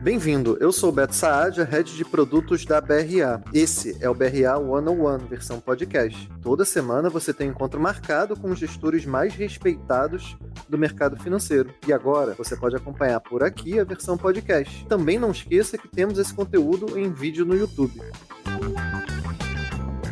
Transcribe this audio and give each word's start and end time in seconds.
Bem-vindo, 0.00 0.56
eu 0.60 0.72
sou 0.72 0.88
o 0.88 0.92
Beto 0.92 1.14
Saad, 1.14 1.62
head 1.62 1.94
de 1.94 2.06
produtos 2.06 2.64
da 2.64 2.80
BRA. 2.80 3.42
Esse 3.52 3.98
é 4.00 4.08
o 4.08 4.14
BRA 4.14 4.56
101, 4.56 5.18
versão 5.28 5.60
podcast. 5.60 6.26
Toda 6.40 6.64
semana 6.64 7.10
você 7.10 7.34
tem 7.34 7.50
encontro 7.50 7.78
marcado 7.78 8.34
com 8.34 8.50
os 8.50 8.58
gestores 8.58 9.04
mais 9.04 9.34
respeitados 9.34 10.38
do 10.66 10.78
mercado 10.78 11.18
financeiro. 11.22 11.74
E 11.86 11.92
agora 11.92 12.32
você 12.32 12.56
pode 12.56 12.74
acompanhar 12.74 13.20
por 13.20 13.44
aqui 13.44 13.78
a 13.78 13.84
versão 13.84 14.16
podcast. 14.16 14.86
Também 14.86 15.18
não 15.18 15.32
esqueça 15.32 15.76
que 15.76 15.86
temos 15.86 16.18
esse 16.18 16.32
conteúdo 16.32 16.98
em 16.98 17.12
vídeo 17.12 17.44
no 17.44 17.54
YouTube. 17.54 18.00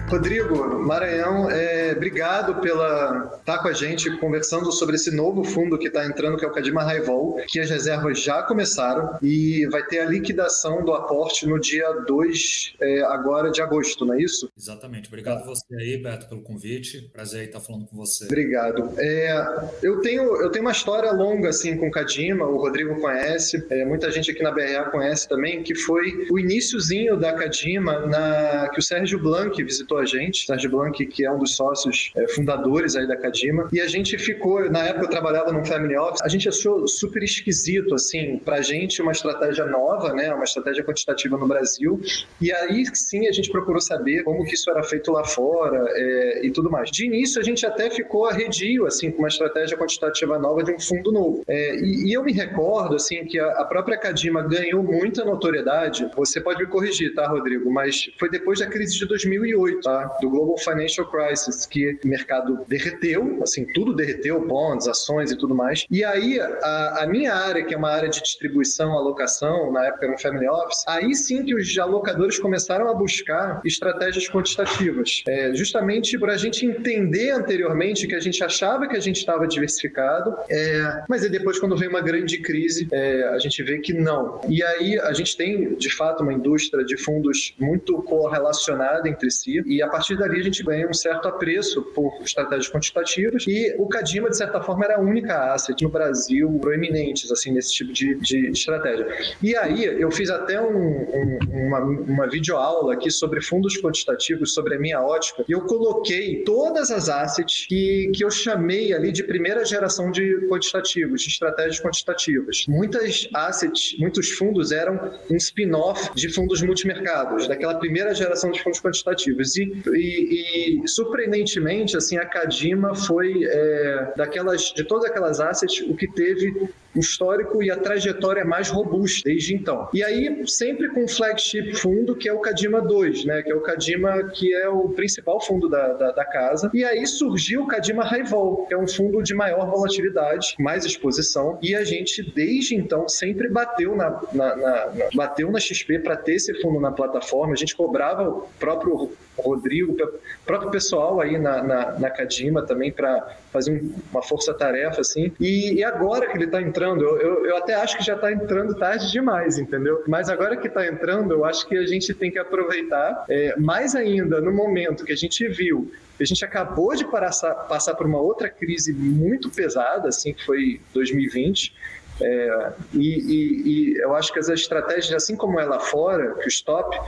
Rodrigo, 0.09 0.79
Maranhão, 0.87 1.51
é, 1.51 1.93
obrigado 1.93 2.63
pela 2.63 3.27
estar 3.39 3.57
tá 3.57 3.59
com 3.59 3.69
a 3.69 3.75
gente 3.75 4.11
conversando 4.17 4.73
sobre 4.73 4.97
esse 4.97 5.11
novo 5.11 5.45
fundo 5.45 5.79
que 5.79 5.89
está 5.89 6.07
entrando, 6.07 6.39
que 6.39 6.45
é 6.47 6.49
o 6.49 6.51
Cadima 6.51 6.83
Raivol, 6.83 7.37
que 7.47 7.61
as 7.61 7.69
reservas 7.69 8.19
já 8.19 8.43
começaram 8.43 9.19
e 9.23 9.67
vai 9.71 9.83
ter 9.83 10.01
a 10.01 10.07
liquidação 10.07 10.83
do 10.83 10.95
aporte 10.95 11.47
no 11.47 11.61
dia 11.61 11.93
2 12.07 12.77
é, 12.81 13.03
agora 13.03 13.51
de 13.51 13.61
agosto, 13.61 14.07
não 14.07 14.15
é 14.15 14.23
isso? 14.23 14.51
Exatamente. 14.57 15.09
Obrigado 15.09 15.45
você 15.45 15.75
aí, 15.75 15.99
Beto, 15.99 16.27
pelo 16.27 16.41
convite. 16.41 17.11
Prazer 17.13 17.41
aí 17.41 17.47
estar 17.47 17.61
falando 17.61 17.87
com 17.87 17.97
você. 17.97 18.25
Obrigado. 18.25 18.91
É, 18.97 19.69
eu, 19.83 20.01
tenho, 20.01 20.23
eu 20.37 20.51
tenho 20.51 20.65
uma 20.65 20.73
história 20.73 21.13
longa 21.13 21.51
assim 21.51 21.77
com 21.77 21.89
o 21.89 21.91
Cadima, 21.91 22.47
o 22.47 22.57
Rodrigo 22.57 22.99
conhece, 22.99 23.63
é, 23.69 23.85
muita 23.85 24.11
gente 24.11 24.31
aqui 24.31 24.43
na 24.43 24.51
BRA 24.51 24.85
conhece 24.91 25.29
também, 25.29 25.63
que 25.63 25.75
foi 25.75 26.27
o 26.31 26.39
iníciozinho 26.39 27.15
da 27.15 27.35
Cadima 27.35 28.07
na, 28.07 28.71
que 28.71 28.79
o 28.79 28.83
Sérgio 28.83 29.19
Blanc 29.19 29.63
visitou 29.63 29.98
a 29.99 30.05
gente, 30.05 30.47
Sérgio 30.47 30.71
Blanc, 30.71 31.07
que 31.07 31.25
é 31.25 31.31
um 31.31 31.39
dos 31.39 31.57
sócios 31.57 32.13
é, 32.17 32.27
fundadores 32.29 32.97
aí 32.97 33.07
da 33.07 33.17
Cadima, 33.17 33.69
e 33.73 33.81
a 33.81 33.87
gente 33.87 34.17
ficou, 34.19 34.71
na 34.71 34.85
época 34.85 35.07
eu 35.07 35.11
trabalhava 35.11 35.53
num 35.53 35.65
family 35.65 35.97
office, 35.97 36.23
a 36.23 36.29
gente 36.29 36.49
achou 36.49 36.87
super 36.87 37.23
esquisito, 37.23 37.95
assim, 37.95 38.39
pra 38.39 38.61
gente 38.61 39.01
uma 39.03 39.13
estratégia 39.13 39.67
nova, 39.67 40.13
né, 40.13 40.33
uma 40.33 40.45
estratégia 40.45 40.85
quantitativa 40.85 41.37
no 41.37 41.47
Brasil, 41.47 42.01
e 42.41 42.53
aí 42.53 42.85
sim 42.95 43.27
a 43.27 43.33
gente 43.33 43.51
procurou 43.51 43.81
saber 43.81 44.23
como 44.23 44.45
que 44.45 44.55
isso 44.55 44.71
era 44.71 44.83
feito 44.83 45.13
lá 45.13 45.25
fora 45.25 45.85
é, 45.91 46.47
e 46.47 46.51
tudo 46.51 46.71
mais. 46.71 46.91
De 46.91 47.07
início 47.07 47.41
a 47.41 47.45
gente 47.45 47.65
até 47.67 47.91
ficou 47.91 48.27
arredio, 48.27 48.87
assim, 48.87 49.11
com 49.11 49.19
uma 49.19 49.29
estratégia 49.29 49.77
quantitativa 49.77 50.39
nova 50.39 50.63
de 50.63 50.73
um 50.73 50.79
fundo 50.79 51.13
novo. 51.13 51.43
É, 51.47 51.77
e, 51.77 52.09
e, 52.09 52.13
eu 52.13 52.23
me 52.23 52.33
recordo, 52.33 52.97
assim, 52.97 53.25
que 53.25 53.39
a, 53.39 53.47
a 53.53 53.65
própria 53.65 53.97
Cadima 53.97 54.43
ganhou 54.43 54.83
muita 54.83 55.25
notoriedade, 55.25 56.09
você 56.17 56.41
pode 56.41 56.61
me 56.61 56.67
corrigir, 56.67 57.15
tá, 57.15 57.27
Rodrigo, 57.29 57.71
mas 57.71 58.11
foi 58.19 58.31
depois 58.31 58.59
da 58.61 58.67
crise 58.67 58.97
de 58.99 59.07
2008, 59.07 59.88
tá? 59.89 60.19
do 60.21 60.31
Global 60.31 60.59
Financial 60.59 61.07
Crisis, 61.07 61.65
que 61.67 61.99
o 62.05 62.09
mercado 62.09 62.65
derreteu, 62.69 63.39
assim, 63.43 63.65
tudo 63.73 63.95
derreteu, 63.95 64.47
bonds, 64.47 64.87
ações 64.87 65.31
e 65.31 65.37
tudo 65.37 65.55
mais. 65.55 65.87
E 65.91 66.05
aí, 66.05 66.41
a, 66.41 67.03
a 67.03 67.07
minha 67.07 67.35
área, 67.35 67.65
que 67.65 67.75
é 67.75 67.77
uma 67.77 67.91
área 67.91 68.09
de 68.09 68.23
distribuição, 68.23 68.93
alocação, 68.93 69.73
na 69.73 69.87
época 69.87 70.07
era 70.07 70.15
um 70.15 70.19
family 70.19 70.49
office, 70.49 70.85
aí 70.87 71.15
sim 71.15 71.45
que 71.45 71.55
os 71.55 71.79
alocadores 71.79 72.39
começaram 72.39 72.89
a 72.89 72.95
buscar 72.95 73.61
estratégias 73.65 74.29
quantitativas, 74.29 75.23
é, 75.27 75.55
justamente 75.55 76.19
para 76.19 76.35
a 76.35 76.37
gente 76.37 76.67
entender 76.67 77.31
anteriormente 77.31 78.07
que 78.07 78.15
a 78.15 78.21
gente 78.21 78.43
achava 78.43 78.87
que 78.87 78.97
a 78.97 79.01
gente 79.01 79.17
estava 79.17 79.47
diversificado, 79.47 80.37
é, 80.49 81.03
mas 81.09 81.23
aí 81.23 81.31
depois, 81.31 81.59
quando 81.59 81.77
veio 81.77 81.91
uma 81.91 82.01
grande 82.01 82.39
crise, 82.39 82.89
é, 82.93 83.25
a 83.29 83.39
gente 83.39 83.63
vê 83.63 83.79
que 83.79 83.93
não. 83.93 84.41
E 84.49 84.63
aí, 84.63 84.99
a 85.01 85.13
gente 85.13 85.37
tem, 85.37 85.75
de 85.75 85.95
fato, 85.95 86.23
uma 86.23 86.33
indústria 86.33 86.85
de 86.85 86.97
fundos 86.97 87.55
muito 87.59 88.03
correlacionada 88.03 89.09
entre 89.09 89.31
si, 89.31 89.63
e 89.67 89.78
a 89.83 89.89
a 89.89 89.91
partir 89.91 90.17
dali 90.17 90.39
a 90.39 90.43
gente 90.43 90.63
ganha 90.63 90.87
um 90.87 90.93
certo 90.93 91.27
apreço 91.27 91.83
por 91.95 92.13
estratégias 92.23 92.71
quantitativas 92.71 93.45
e 93.49 93.75
o 93.79 93.89
Cadima, 93.89 94.29
de 94.29 94.37
certa 94.37 94.61
forma, 94.61 94.85
era 94.85 94.97
a 94.97 95.01
única 95.01 95.53
asset 95.53 95.83
no 95.83 95.89
Brasil 95.89 96.59
proeminentes 96.61 97.33
assim, 97.33 97.53
nesse 97.53 97.73
tipo 97.73 97.93
de, 97.93 98.15
de 98.17 98.51
estratégia. 98.51 99.07
E 99.43 99.57
aí 99.57 99.85
eu 99.85 100.11
fiz 100.11 100.29
até 100.29 100.61
um, 100.61 100.69
um, 100.69 101.39
uma, 101.67 101.81
uma 101.81 102.29
videoaula 102.29 102.93
aqui 102.95 103.11
sobre 103.11 103.41
fundos 103.41 103.81
quantitativos, 103.81 104.53
sobre 104.53 104.75
a 104.75 104.79
minha 104.79 105.01
ótica, 105.01 105.45
e 105.49 105.53
eu 105.53 105.63
coloquei 105.63 106.43
todas 106.45 106.91
as 106.91 107.09
assets 107.09 107.67
que, 107.67 108.11
que 108.15 108.23
eu 108.23 108.31
chamei 108.31 108.93
ali 108.93 109.11
de 109.11 109.23
primeira 109.25 109.65
geração 109.65 110.11
de 110.11 110.47
quantitativos, 110.49 111.23
de 111.23 111.29
estratégias 111.29 111.81
quantitativas. 111.81 112.67
Muitas 112.69 113.27
assets, 113.35 113.97
muitos 113.99 114.31
fundos 114.33 114.71
eram 114.71 115.13
um 115.31 115.37
spin-off 115.37 116.11
de 116.15 116.29
fundos 116.29 116.61
multimercados, 116.61 117.49
daquela 117.49 117.77
primeira 117.77 118.15
geração 118.15 118.51
de 118.51 118.63
fundos 118.63 118.81
quantitativos. 118.81 119.57
E 119.57 119.68
e, 119.95 120.83
e, 120.83 120.89
surpreendentemente, 120.89 121.97
assim, 121.97 122.17
a 122.17 122.25
Kadima 122.25 122.95
foi 122.95 123.45
é, 123.45 124.13
daquelas, 124.17 124.73
de 124.75 124.85
todas 124.85 125.11
aquelas 125.11 125.41
assets, 125.41 125.81
o 125.89 125.95
que 125.95 126.07
teve 126.07 126.69
o 126.95 127.01
histórico 127.01 127.63
e 127.63 127.71
a 127.71 127.77
trajetória 127.77 128.45
mais 128.45 128.69
robusta 128.69 129.23
desde 129.25 129.55
então. 129.55 129.89
E 129.93 130.03
aí, 130.03 130.43
sempre 130.47 130.89
com 130.89 131.05
o 131.05 131.09
flagship 131.09 131.75
fundo, 131.75 132.17
que 132.17 132.29
é 132.29 132.33
o 132.33 132.41
Kadima 132.41 132.81
2, 132.81 133.25
né? 133.25 133.43
Que 133.43 133.53
é 133.53 133.55
o 133.55 133.61
Kadima 133.61 134.25
que 134.31 134.53
é 134.55 134.69
o 134.69 134.89
principal 134.91 135.41
fundo 135.41 135.69
da, 135.69 135.93
da, 135.93 136.13
da 136.13 136.25
casa. 136.25 136.71
E 136.75 136.85
aí 136.85 137.07
surgiu 137.07 137.63
o 137.63 137.67
Kadima 137.67 138.05
Highvol, 138.05 138.67
que 138.67 138.75
é 138.75 138.79
um 138.79 138.89
fundo 138.89 139.23
de 139.23 139.35
maior 139.35 139.71
volatilidade, 139.71 140.55
mais 140.59 140.85
exposição. 140.85 141.59
E 141.63 141.75
a 141.75 141.85
gente, 141.85 142.23
desde 142.35 142.75
então, 142.75 143.09
sempre 143.09 143.49
bateu 143.49 143.95
na, 143.95 144.21
na, 144.33 144.57
na, 144.57 144.87
na 144.87 145.09
bateu 145.15 145.51
na 145.51 145.61
XP 145.61 146.01
para 146.01 146.17
ter 146.17 146.35
esse 146.35 146.55
fundo 146.61 146.81
na 146.81 146.91
plataforma. 146.91 147.53
A 147.53 147.57
gente 147.57 147.77
cobrava 147.77 148.29
o 148.29 148.49
próprio 148.59 149.11
Rodrigo, 149.43 149.97
próprio 150.45 150.71
pessoal 150.71 151.21
aí 151.21 151.39
na, 151.39 151.63
na, 151.63 151.99
na 151.99 152.11
Cadima 152.11 152.63
também 152.63 152.93
para 152.93 153.37
fazer 153.53 153.83
uma 154.11 154.23
força-tarefa, 154.23 155.01
assim. 155.01 155.33
E, 155.41 155.75
e, 155.75 155.85
agora 155.85 156.27
que 156.27 156.37
ele 156.37 156.45
está 156.45 156.61
entrando, 156.61 157.03
eu, 157.03 157.19
eu, 157.21 157.47
eu, 157.47 157.57
até 157.57 157.75
acho 157.75 157.97
que 157.97 158.05
já 158.05 158.15
está 158.15 158.33
entrando 158.33 158.75
tarde 158.75 159.11
demais, 159.11 159.59
entendeu? 159.59 160.03
Mas 160.07 160.29
agora 160.29 160.57
que 160.57 160.69
está 160.69 160.87
entrando, 160.87 161.33
eu 161.33 161.45
acho 161.45 161.67
que 161.69 161.77
a 161.77 161.87
gente 161.87 162.13
tem 162.15 162.31
que 162.31 162.39
aproveitar, 162.39 163.25
é, 163.29 163.55
mais 163.59 163.95
ainda 163.95 164.41
no 164.41 164.53
momento 164.53 165.05
que 165.05 165.13
a 165.13 165.17
gente 165.17 165.47
viu 165.49 165.91
a 166.21 166.25
gente 166.25 166.45
acabou 166.45 166.97
de 166.97 167.05
passar, 167.05 167.55
passar 167.55 167.95
por 167.95 168.05
uma 168.05 168.21
outra 168.21 168.49
crise 168.49 168.93
muito 168.93 169.51
pesada, 169.51 170.09
assim, 170.09 170.35
que 170.35 170.45
foi 170.45 170.81
2020, 170.93 171.73
é, 172.21 172.73
e, 172.93 172.99
e, 172.99 173.63
e, 173.93 173.99
eu 173.99 174.15
acho 174.15 174.33
que 174.33 174.39
as 174.39 174.49
estratégias, 174.49 175.15
assim 175.15 175.37
como 175.37 175.61
é 175.61 175.65
lá 175.65 175.79
fora, 175.79 176.35
que 176.35 176.47
o 176.47 176.49
stop, 176.49 176.99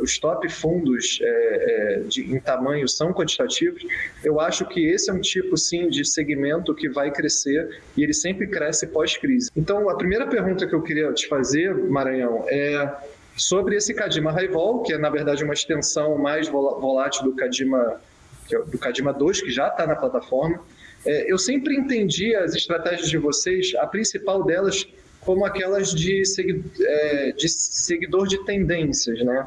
os 0.00 0.18
top 0.18 0.48
fundos 0.48 1.18
é, 1.22 1.26
é, 1.26 2.00
de, 2.00 2.22
em 2.22 2.40
tamanho 2.40 2.88
são 2.88 3.12
quantitativos, 3.12 3.84
eu 4.22 4.40
acho 4.40 4.66
que 4.66 4.86
esse 4.86 5.10
é 5.10 5.12
um 5.12 5.20
tipo, 5.20 5.56
sim, 5.56 5.88
de 5.88 6.04
segmento 6.04 6.74
que 6.74 6.88
vai 6.88 7.10
crescer 7.10 7.80
e 7.96 8.02
ele 8.02 8.12
sempre 8.12 8.46
cresce 8.46 8.86
pós-crise. 8.86 9.50
Então, 9.56 9.88
a 9.88 9.96
primeira 9.96 10.26
pergunta 10.26 10.66
que 10.66 10.74
eu 10.74 10.82
queria 10.82 11.12
te 11.12 11.28
fazer, 11.28 11.74
Maranhão, 11.74 12.44
é 12.48 12.90
sobre 13.36 13.76
esse 13.76 13.94
Cadima 13.94 14.30
Raivol, 14.30 14.82
que 14.82 14.92
é, 14.92 14.98
na 14.98 15.08
verdade, 15.08 15.42
uma 15.44 15.54
extensão 15.54 16.18
mais 16.18 16.48
volátil 16.48 17.24
do 17.24 17.34
Cadima, 17.34 18.00
é 18.52 18.58
do 18.58 18.78
Cadima 18.78 19.12
2, 19.12 19.40
que 19.40 19.50
já 19.50 19.68
está 19.68 19.86
na 19.86 19.96
plataforma. 19.96 20.60
É, 21.06 21.32
eu 21.32 21.38
sempre 21.38 21.74
entendi 21.74 22.34
as 22.34 22.54
estratégias 22.54 23.08
de 23.08 23.16
vocês, 23.16 23.72
a 23.78 23.86
principal 23.86 24.44
delas 24.44 24.86
como 25.20 25.44
aquelas 25.44 25.94
de, 25.94 26.24
segui 26.24 26.64
é, 26.80 27.32
de 27.32 27.48
seguidor 27.48 28.26
de 28.26 28.44
tendências, 28.44 29.22
né? 29.24 29.46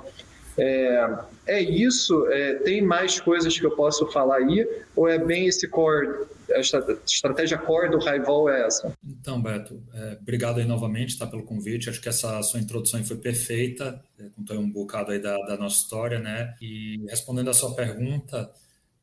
É, 0.58 1.10
é 1.48 1.62
isso? 1.62 2.28
É, 2.28 2.56
tem 2.56 2.82
mais 2.82 3.20
coisas 3.20 3.58
que 3.58 3.66
eu 3.66 3.72
posso 3.72 4.06
falar 4.12 4.38
aí? 4.38 4.68
Ou 4.96 5.08
é 5.08 5.18
bem 5.18 5.48
esse 5.48 5.68
core, 5.68 6.28
estratégia 7.06 7.58
core 7.58 7.90
do 7.90 7.98
Raivol 7.98 8.50
é 8.50 8.66
essa? 8.66 8.94
Então, 9.04 9.42
Beto, 9.42 9.82
é, 9.94 10.18
obrigado 10.22 10.60
aí 10.60 10.66
novamente 10.66 11.18
tá, 11.18 11.26
pelo 11.26 11.44
convite. 11.44 11.90
Acho 11.90 12.02
que 12.02 12.10
essa 12.10 12.42
sua 12.44 12.60
introdução 12.60 13.04
foi 13.04 13.18
perfeita, 13.18 14.00
é, 14.20 14.26
contou 14.36 14.58
um 14.58 14.70
bocado 14.70 15.12
aí 15.12 15.20
da, 15.20 15.36
da 15.40 15.58
nossa 15.58 15.78
história, 15.78 16.20
né? 16.20 16.54
E 16.62 17.04
respondendo 17.10 17.50
a 17.50 17.54
sua 17.54 17.74
pergunta, 17.76 18.50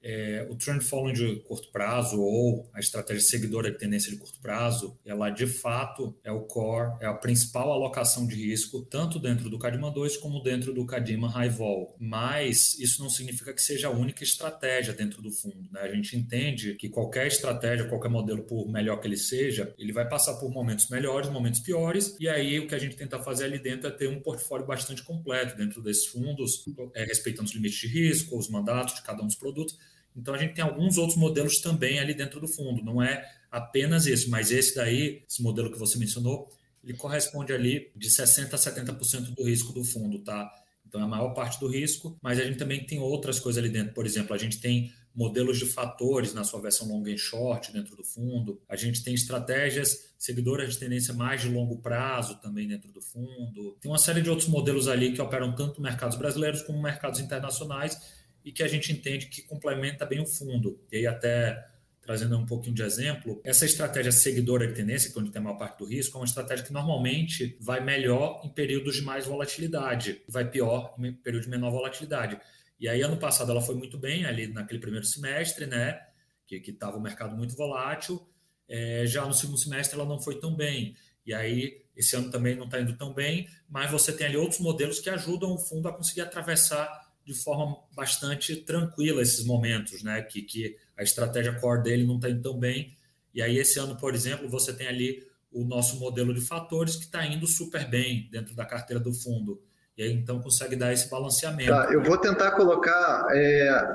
é, 0.03 0.47
o 0.50 0.56
trend 0.56 0.83
following 0.83 1.12
de 1.12 1.37
curto 1.41 1.71
prazo 1.71 2.21
ou 2.21 2.69
a 2.72 2.81
estratégia 2.81 3.22
seguidora 3.22 3.71
de 3.71 3.78
tendência 3.78 4.11
de 4.11 4.19
curto 4.19 4.38
prazo, 4.41 4.99
ela 5.05 5.31
de 5.31 5.47
fato 5.47 6.16
é 6.24 6.33
o 6.33 6.41
core, 6.41 6.97
é 7.01 7.07
a 7.07 7.15
principal 7.15 7.72
alocação 7.72 8.27
de 8.27 8.34
risco, 8.34 8.83
tanto 8.83 9.19
dentro 9.19 9.51
do 9.51 9.59
Cadima 9.59 9.91
2 9.91 10.16
como 10.16 10.42
dentro 10.42 10.72
do 10.72 10.86
Cadima 10.86 11.28
High 11.28 11.51
Vol. 11.51 11.95
Mas 11.98 12.78
isso 12.78 13.03
não 13.03 13.10
significa 13.10 13.53
que 13.53 13.63
seja 13.63 13.89
a 13.89 13.91
única 13.91 14.24
estratégia 14.24 14.95
dentro 14.95 15.21
do 15.21 15.30
fundo. 15.30 15.69
Né? 15.71 15.80
A 15.80 15.95
gente 15.95 16.16
entende 16.16 16.74
que 16.74 16.89
qualquer 16.89 17.27
estratégia, 17.27 17.89
qualquer 17.89 18.09
modelo, 18.09 18.42
por 18.42 18.69
melhor 18.71 19.01
que 19.01 19.07
ele 19.07 19.16
seja, 19.16 19.74
ele 19.78 19.92
vai 19.92 20.09
passar 20.09 20.34
por 20.34 20.51
momentos 20.51 20.89
melhores, 20.89 21.28
momentos 21.28 21.60
piores, 21.60 22.16
e 22.19 22.28
aí 22.28 22.59
o 22.59 22.66
que 22.66 22.74
a 22.74 22.78
gente 22.78 22.97
tenta 22.97 23.19
fazer 23.19 23.45
ali 23.45 23.59
dentro 23.59 23.89
é 23.89 23.91
ter 23.91 24.09
um 24.09 24.21
portfólio 24.21 24.66
bastante 24.66 25.03
completo 25.03 25.57
dentro 25.57 25.83
desses 25.83 26.07
fundos, 26.07 26.65
é, 26.95 27.04
respeitando 27.04 27.48
os 27.48 27.54
limites 27.54 27.78
de 27.78 27.86
risco, 27.86 28.39
os 28.39 28.48
mandatos 28.48 28.95
de 28.95 29.03
cada 29.03 29.22
um 29.22 29.27
dos 29.27 29.36
produtos 29.36 29.78
então 30.16 30.34
a 30.34 30.39
gente 30.39 30.54
tem 30.54 30.65
alguns 30.65 30.98
outros 30.98 31.18
modelos 31.18 31.60
também 31.60 31.98
ali 31.98 32.15
dentro 32.15 32.41
do 32.41 32.48
fundo, 32.48 32.83
não 32.83 33.03
é 33.03 33.24
apenas 33.51 34.07
esse, 34.07 34.28
mas 34.28 34.51
esse 34.51 34.74
daí, 34.74 35.22
esse 35.28 35.42
modelo 35.42 35.71
que 35.71 35.78
você 35.78 35.98
mencionou, 35.98 36.48
ele 36.83 36.95
corresponde 36.95 37.53
ali 37.53 37.91
de 37.95 38.09
60% 38.09 38.53
a 38.53 38.57
70% 38.57 39.34
do 39.34 39.45
risco 39.45 39.72
do 39.72 39.84
fundo, 39.84 40.18
tá? 40.21 40.51
Então 40.86 41.01
é 41.01 41.04
a 41.04 41.09
maior 41.09 41.30
parte 41.34 41.60
do 41.60 41.68
risco, 41.68 42.18
mas 42.21 42.39
a 42.39 42.45
gente 42.45 42.59
também 42.59 42.84
tem 42.84 42.98
outras 42.98 43.39
coisas 43.39 43.62
ali 43.62 43.72
dentro. 43.72 43.95
Por 43.95 44.07
exemplo, 44.07 44.34
a 44.34 44.39
gente 44.39 44.60
tem 44.60 44.92
modelos 45.15 45.59
de 45.59 45.66
fatores 45.66 46.33
na 46.33 46.45
sua 46.45 46.60
versão 46.60 46.89
long 46.89 47.07
e 47.07 47.18
short 47.18 47.72
dentro 47.72 47.97
do 47.97 48.04
fundo. 48.04 48.60
A 48.68 48.77
gente 48.77 49.03
tem 49.03 49.15
estratégias 49.15 50.12
seguidoras 50.18 50.72
de 50.72 50.78
tendência 50.78 51.12
mais 51.12 51.42
de 51.42 51.48
longo 51.48 51.78
prazo 51.78 52.41
também 52.41 52.66
dentro 52.66 52.91
do 52.91 53.01
fundo. 53.01 53.77
Tem 53.80 53.91
uma 53.91 53.98
série 53.98 54.22
de 54.22 54.30
outros 54.30 54.48
modelos 54.48 54.89
ali 54.89 55.12
que 55.12 55.21
operam 55.21 55.54
tanto 55.54 55.80
mercados 55.80 56.16
brasileiros 56.16 56.62
como 56.62 56.80
mercados 56.80 57.21
internacionais 57.21 58.20
e 58.45 58.53
que 58.53 58.63
a 58.63 58.69
gente 58.69 58.92
entende 58.92 59.27
que 59.27 59.42
complementa 59.42 60.07
bem 60.07 60.21
o 60.21 60.27
fundo. 60.27 60.81
E 60.91 60.98
aí 60.98 61.07
até 61.07 61.66
trazendo 62.01 62.37
um 62.37 62.47
pouquinho 62.47 62.75
de 62.75 62.83
exemplo, 62.83 63.41
essa 63.45 63.65
estratégia 63.65 64.10
seguidora 64.10 64.66
de 64.66 64.75
tendência, 64.75 65.13
que 65.13 65.19
é 65.19 65.22
onde 65.22 65.31
tem 65.31 65.41
a 65.41 65.45
maior 65.45 65.57
parte 65.57 65.78
do 65.78 65.84
risco, 65.84 66.16
é 66.16 66.21
uma 66.21 66.27
estratégia 66.27 66.65
que 66.65 66.72
normalmente 66.72 67.57
vai 67.60 67.84
melhor 67.84 68.41
em 68.42 68.48
períodos 68.48 68.97
de 68.97 69.03
mais 69.03 69.27
volatilidade, 69.27 70.21
vai 70.27 70.51
pior 70.51 70.95
em 70.98 71.13
período 71.13 71.45
de 71.45 71.51
menor 71.51 71.71
volatilidade. 71.71 72.41
E 72.81 72.89
aí, 72.89 73.03
ano 73.03 73.19
passado, 73.19 73.51
ela 73.51 73.60
foi 73.60 73.75
muito 73.75 73.98
bem 73.98 74.25
ali 74.25 74.47
naquele 74.47 74.81
primeiro 74.81 75.07
semestre, 75.07 75.66
né? 75.66 76.01
Que 76.47 76.57
estava 76.57 76.97
o 76.97 77.01
mercado 77.01 77.36
muito 77.36 77.54
volátil. 77.54 78.27
É, 78.66 79.04
já 79.07 79.25
no 79.27 79.34
segundo 79.34 79.59
semestre, 79.59 79.97
ela 79.97 80.09
não 80.09 80.19
foi 80.19 80.41
tão 80.41 80.57
bem. 80.57 80.97
E 81.27 81.34
aí, 81.34 81.83
esse 81.95 82.16
ano 82.16 82.31
também 82.31 82.57
não 82.57 82.65
está 82.65 82.81
indo 82.81 82.97
tão 82.97 83.13
bem, 83.13 83.47
mas 83.69 83.91
você 83.91 84.13
tem 84.13 84.27
ali 84.27 84.36
outros 84.36 84.60
modelos 84.60 84.98
que 84.98 85.10
ajudam 85.10 85.53
o 85.53 85.59
fundo 85.59 85.86
a 85.89 85.93
conseguir 85.93 86.22
atravessar 86.22 87.09
de 87.32 87.42
forma 87.42 87.77
bastante 87.94 88.56
tranquila 88.56 89.22
esses 89.22 89.44
momentos, 89.44 90.03
né? 90.03 90.22
Que, 90.22 90.42
que 90.42 90.77
a 90.97 91.03
estratégia 91.03 91.53
core 91.60 91.82
dele 91.82 92.06
não 92.06 92.16
está 92.16 92.28
indo 92.28 92.42
tão 92.42 92.59
bem. 92.59 92.97
E 93.32 93.41
aí, 93.41 93.56
esse 93.59 93.78
ano, 93.78 93.97
por 93.97 94.15
exemplo, 94.15 94.48
você 94.48 94.72
tem 94.72 94.88
ali 94.88 95.22
o 95.53 95.65
nosso 95.65 95.98
modelo 95.98 96.34
de 96.34 96.41
fatores 96.41 96.97
que 96.97 97.04
está 97.04 97.24
indo 97.24 97.47
super 97.47 97.88
bem 97.88 98.28
dentro 98.30 98.54
da 98.54 98.65
carteira 98.65 99.03
do 99.03 99.12
fundo. 99.12 99.60
E 99.97 100.03
aí 100.03 100.12
então 100.12 100.41
consegue 100.41 100.77
dar 100.77 100.92
esse 100.92 101.10
balanceamento. 101.10 101.71
Tá, 101.71 101.91
eu 101.92 102.03
vou 102.03 102.16
tentar 102.16 102.53
colocar. 102.53 103.27
É, 103.33 103.94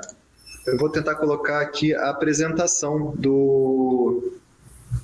eu 0.66 0.78
vou 0.78 0.90
tentar 0.90 1.14
colocar 1.16 1.60
aqui 1.60 1.94
a 1.94 2.10
apresentação 2.10 3.14
do, 3.16 4.38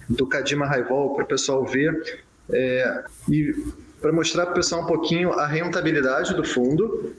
do 0.08 0.26
Kadima 0.26 0.66
Raivol 0.66 1.14
para 1.14 1.24
o 1.24 1.26
pessoal 1.26 1.64
ver. 1.66 2.22
É, 2.50 3.04
e 3.28 3.54
para 4.00 4.12
mostrar 4.12 4.44
para 4.46 4.52
o 4.52 4.56
pessoal 4.56 4.82
um 4.82 4.86
pouquinho 4.86 5.32
a 5.32 5.46
rentabilidade 5.46 6.34
do 6.34 6.44
fundo. 6.44 7.14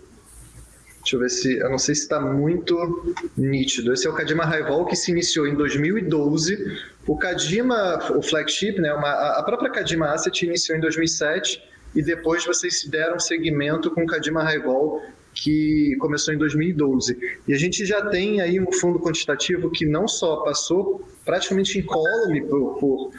Deixa 1.03 1.17
eu 1.17 1.19
ver 1.19 1.29
se. 1.29 1.57
Eu 1.57 1.69
não 1.69 1.77
sei 1.77 1.93
se 1.95 2.03
está 2.03 2.19
muito 2.19 3.13
nítido. 3.37 3.91
Esse 3.91 4.07
é 4.07 4.09
o 4.09 4.13
Kadima 4.13 4.45
Raivol 4.45 4.85
que 4.85 4.95
se 4.95 5.11
iniciou 5.11 5.45
em 5.45 5.53
2012. 5.53 6.81
O 7.05 7.17
Kadima, 7.17 7.99
o 8.15 8.21
flagship, 8.21 8.79
né, 8.79 8.93
uma, 8.93 9.11
a 9.11 9.43
própria 9.43 9.69
Kadima 9.69 10.13
Asset 10.13 10.45
iniciou 10.45 10.77
em 10.77 10.81
2007 10.81 11.61
e 11.93 12.01
depois 12.01 12.45
vocês 12.45 12.85
deram 12.85 13.19
seguimento 13.19 13.91
com 13.91 14.03
o 14.03 14.07
Kadima 14.07 14.41
Raivol, 14.41 15.01
que 15.33 15.95
começou 15.99 16.33
em 16.33 16.37
2012. 16.37 17.17
E 17.47 17.53
a 17.53 17.57
gente 17.57 17.85
já 17.85 18.05
tem 18.05 18.39
aí 18.39 18.57
um 18.57 18.71
fundo 18.71 18.97
quantitativo 18.97 19.69
que 19.69 19.85
não 19.85 20.07
só 20.07 20.37
passou 20.37 21.05
praticamente 21.25 21.77
incólume 21.77 22.41
por, 22.41 22.77
por 22.79 23.11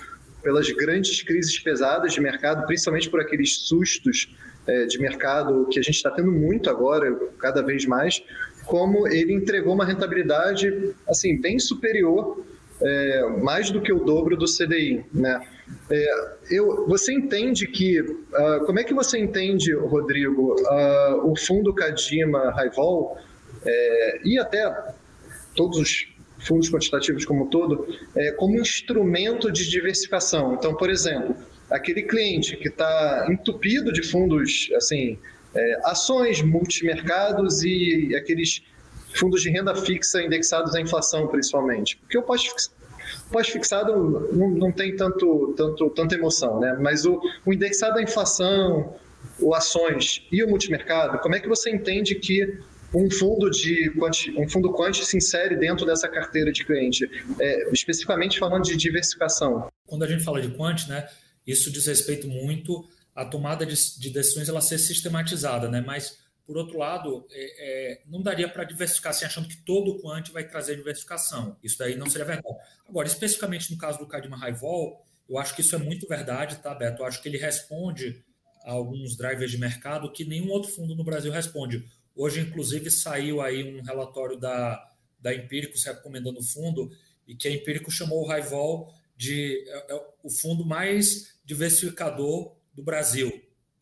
pelas 0.45 0.71
grandes 0.71 1.23
crises 1.23 1.59
pesadas 1.59 2.13
de 2.13 2.21
mercado, 2.21 2.65
principalmente 2.67 3.11
por 3.11 3.21
aqueles 3.21 3.57
sustos 3.61 4.37
é, 4.67 4.85
de 4.85 4.99
mercado 5.01 5.67
que 5.71 5.81
a 5.81 5.83
gente 5.83 5.97
está 5.97 6.11
tendo 6.11 6.31
muito 6.31 6.71
agora, 6.71 7.13
cada 7.39 7.63
vez 7.63 7.85
mais, 7.87 8.23
como 8.67 9.09
ele 9.09 9.33
entregou 9.33 9.75
uma 9.75 9.85
rentabilidade 9.85 10.95
assim 11.09 11.41
bem 11.41 11.59
superior, 11.59 12.45
é, 12.81 13.29
mais 13.43 13.71
do 13.71 13.81
que 13.81 13.93
o 13.93 14.01
dobro 14.01 14.37
do 14.37 14.47
CDI, 14.47 15.05
né? 15.13 15.41
É, 15.91 16.35
eu, 16.51 16.87
você 16.87 17.13
entende 17.13 17.67
que. 17.67 18.01
Uh, 18.01 18.67
como 18.67 18.79
é 18.79 18.85
que 18.85 18.93
você 18.93 19.19
entende, 19.19 19.73
Rodrigo, 19.73 20.55
uh, 20.61 21.31
o 21.31 21.37
fundo 21.37 21.73
Cadima 21.73 22.51
Raivol 22.51 23.17
e 24.23 24.39
até 24.39 24.71
todos 25.55 25.79
os 25.79 26.14
fundos 26.45 26.71
quantitativos 26.71 27.25
como 27.25 27.45
um 27.45 27.47
todo, 27.47 27.87
é, 28.17 28.33
como 28.33 28.59
instrumento 28.59 29.51
de 29.51 29.69
diversificação? 29.69 30.55
Então, 30.55 30.75
por 30.77 30.91
exemplo, 30.91 31.35
aquele 31.71 32.03
cliente 32.03 32.57
que 32.57 32.69
está 32.69 33.27
entupido 33.31 33.93
de 33.93 34.03
fundos, 34.03 34.71
assim, 34.77 35.19
é, 35.55 35.81
ações, 35.85 36.43
multimercados 36.43 37.63
e 37.63 38.15
aqueles 38.17 38.63
fundos 39.15 39.43
de 39.43 39.51
renda 39.51 39.75
fixa 39.75 40.23
indexados 40.23 40.75
à 40.75 40.81
inflação, 40.81 41.29
principalmente. 41.29 41.97
Porque 41.99 42.19
o 42.19 42.23
pós 42.23 42.73
pós-fixado 43.31 43.93
não, 44.33 44.49
não, 44.51 44.73
tem 44.73 44.97
tanto, 44.97 45.55
tanto, 45.57 45.91
tanta 45.91 46.15
emoção, 46.15 46.59
né? 46.59 46.77
Mas 46.81 47.05
o, 47.05 47.21
o 47.45 47.53
indexado 47.53 47.99
à 47.99 48.03
inflação, 48.03 48.95
o 49.39 49.55
ações 49.55 50.27
e 50.33 50.43
o 50.43 50.49
multimercado, 50.49 51.19
como 51.19 51.35
é 51.35 51.41
que 51.41 51.49
você 51.49 51.71
entende 51.71 52.15
que 52.15 52.59
um 52.95 53.11
fundo 53.11 53.51
de 53.51 53.93
um 54.37 54.49
fundo 54.49 54.73
quant 54.73 54.95
se 54.95 55.17
insere 55.17 55.57
dentro 55.57 55.85
dessa 55.85 56.09
carteira 56.09 56.53
de 56.53 56.65
cliente, 56.65 57.11
é, 57.41 57.71
especificamente 57.73 58.39
falando 58.39 58.65
de 58.65 58.77
diversificação. 58.77 59.69
Quando 59.87 60.05
a 60.05 60.07
gente 60.07 60.23
fala 60.23 60.41
de 60.41 60.49
quant, 60.49 60.87
né, 60.89 61.09
isso 61.47 61.71
diz 61.71 61.87
respeito 61.87 62.29
muito 62.29 62.89
à 63.15 63.25
tomada 63.25 63.67
de, 63.67 63.75
de 63.99 64.11
decisões 64.11 64.49
ela 64.49 64.61
ser 64.61 64.79
sistematizada, 64.79 65.69
né, 65.69 65.83
mas 65.85 66.23
por 66.47 66.59
outro 66.59 66.79
lado, 66.79 67.27
é, 67.31 67.93
é, 67.93 68.03
não 68.07 68.21
daria 68.21 68.47
para 68.47 68.65
diversificar 68.65 69.11
assim, 69.11 69.25
achando 69.25 69.49
que 69.49 69.57
todo 69.65 69.99
quant 70.01 70.31
vai 70.31 70.47
trazer 70.47 70.77
diversificação. 70.77 71.57
Isso 71.63 71.79
daí 71.79 71.97
não 71.97 72.07
seria 72.07 72.27
verdade. 72.27 72.47
Agora, 72.87 73.09
especificamente 73.09 73.73
no 73.73 73.79
caso 73.79 73.99
do 73.99 74.07
Cadima 74.07 74.37
Raivol, 74.37 75.03
eu 75.29 75.39
acho 75.39 75.55
que 75.55 75.63
isso 75.63 75.75
é 75.75 75.79
muito 75.79 76.07
verdade, 76.07 76.57
tá, 76.57 76.75
Beto? 76.75 77.01
Eu 77.01 77.07
acho 77.07 77.23
que 77.23 77.29
ele 77.31 77.39
responde 77.39 78.23
a 78.63 78.73
alguns 78.73 79.17
drivers 79.17 79.51
de 79.51 79.59
mercado 79.59 80.13
que 80.13 80.25
nenhum 80.25 80.51
outro 80.51 80.71
fundo 80.71 80.95
no 80.95 81.03
Brasil 81.03 81.33
responde. 81.33 81.83
Hoje, 82.15 82.41
inclusive, 82.41 82.91
saiu 82.91 83.41
aí 83.41 83.65
um 83.65 83.83
relatório 83.83 84.39
da, 84.39 84.81
da 85.19 85.35
Empíricos 85.35 85.85
recomendando 85.85 86.39
o 86.39 86.45
fundo 86.45 86.91
e 87.27 87.35
que 87.35 87.49
a 87.49 87.51
Empírico 87.51 87.91
chamou 87.91 88.23
o 88.23 88.27
Raivol 88.27 88.93
de 89.17 89.65
é, 89.69 89.95
é, 89.95 90.07
o 90.23 90.31
fundo 90.31 90.65
mais 90.65 91.39
diversificador 91.45 92.57
do 92.73 92.83
Brasil 92.83 93.33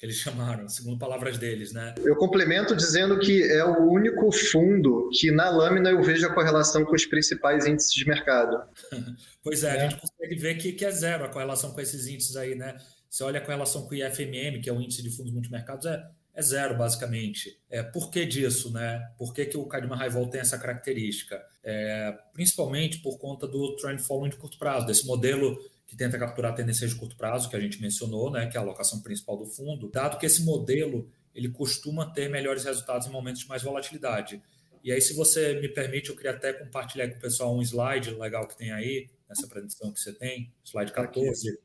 que 0.03 0.07
eles 0.07 0.17
chamaram, 0.19 0.69
segundo 0.69 0.99
palavras 0.99 1.39
deles, 1.39 1.73
né? 1.73 1.95
Eu 1.99 2.17
complemento 2.17 2.75
dizendo 2.75 3.21
que 3.21 3.41
é 3.45 3.65
o 3.65 3.89
único 3.89 4.33
fundo 4.33 5.09
que 5.13 5.31
na 5.31 5.49
lâmina 5.49 5.91
eu 5.91 6.03
vejo 6.03 6.27
a 6.27 6.35
correlação 6.35 6.85
com 6.85 6.95
os 6.95 7.07
principais 7.07 7.67
índices 7.67 7.93
de 7.93 8.05
mercado. 8.05 8.69
pois 9.45 9.63
é, 9.63 9.69
é, 9.69 9.81
a 9.81 9.89
gente 9.89 10.01
consegue 10.01 10.35
ver 10.35 10.57
que, 10.57 10.73
que 10.73 10.85
é 10.85 10.91
zero 10.91 11.25
a 11.25 11.29
correlação 11.29 11.73
com 11.73 11.81
esses 11.81 12.09
índices 12.09 12.37
aí, 12.37 12.57
né? 12.57 12.77
Você 13.09 13.23
olha 13.23 13.39
a 13.39 13.45
correlação 13.45 13.83
com 13.83 13.91
o 13.91 13.95
IFMM, 13.95 14.61
que 14.61 14.69
é 14.69 14.73
o 14.73 14.81
índice 14.81 15.03
de 15.03 15.11
fundos 15.11 15.33
multimercados, 15.33 15.87
é, 15.87 16.03
é 16.35 16.41
zero, 16.41 16.77
basicamente. 16.77 17.59
É, 17.69 17.83
por 17.83 18.11
que 18.11 18.25
disso, 18.25 18.73
né? 18.73 19.13
Por 19.19 19.35
que, 19.35 19.45
que 19.45 19.57
o 19.57 19.67
Cadman 19.67 19.99
Raivol 19.99 20.29
tem 20.29 20.41
essa 20.41 20.59
característica? 20.59 21.43
É, 21.63 22.17
principalmente 22.33 22.99
por 22.99 23.19
conta 23.19 23.47
do 23.47 23.77
trend 23.77 24.01
following 24.03 24.31
de 24.31 24.37
curto 24.37 24.59
prazo, 24.59 24.87
desse 24.87 25.07
modelo 25.07 25.59
que 25.87 25.95
tenta 25.95 26.19
capturar 26.19 26.55
tendências 26.55 26.91
de 26.91 26.97
curto 26.97 27.17
prazo, 27.17 27.51
que 27.51 27.57
a 27.57 27.61
gente 27.61 27.81
mencionou, 27.81 28.31
né, 28.31 28.47
que 28.47 28.57
é 28.57 28.61
a 28.61 28.63
alocação 28.63 29.03
principal 29.03 29.37
do 29.37 29.45
fundo, 29.45 29.91
dado 29.91 30.19
que 30.19 30.25
esse 30.25 30.43
modelo 30.43 31.07
ele 31.35 31.51
costuma 31.51 32.11
ter 32.11 32.31
melhores 32.31 32.65
resultados 32.65 33.07
em 33.07 33.11
momentos 33.11 33.43
de 33.43 33.49
mais 33.49 33.63
volatilidade. 33.63 34.43
E 34.83 34.91
aí, 34.91 35.01
se 35.01 35.15
você 35.15 35.61
me 35.61 35.69
permite, 35.69 36.09
eu 36.09 36.17
queria 36.17 36.33
até 36.33 36.53
compartilhar 36.53 37.09
com 37.09 37.17
o 37.17 37.21
pessoal 37.21 37.55
um 37.55 37.63
slide 37.63 38.11
legal 38.13 38.49
que 38.49 38.57
tem 38.57 38.73
aí, 38.73 39.09
nessa 39.29 39.47
apresentação 39.47 39.93
que 39.93 40.01
você 40.01 40.13
tem, 40.13 40.53
slide 40.65 40.93
14, 40.93 41.59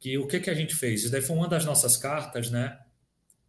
que 0.00 0.18
o 0.18 0.26
que, 0.26 0.40
que 0.40 0.50
a 0.50 0.54
gente 0.54 0.74
fez? 0.74 1.02
Isso 1.02 1.12
daí 1.12 1.22
foi 1.22 1.36
uma 1.36 1.48
das 1.48 1.64
nossas 1.64 1.96
cartas, 1.96 2.50
né? 2.50 2.78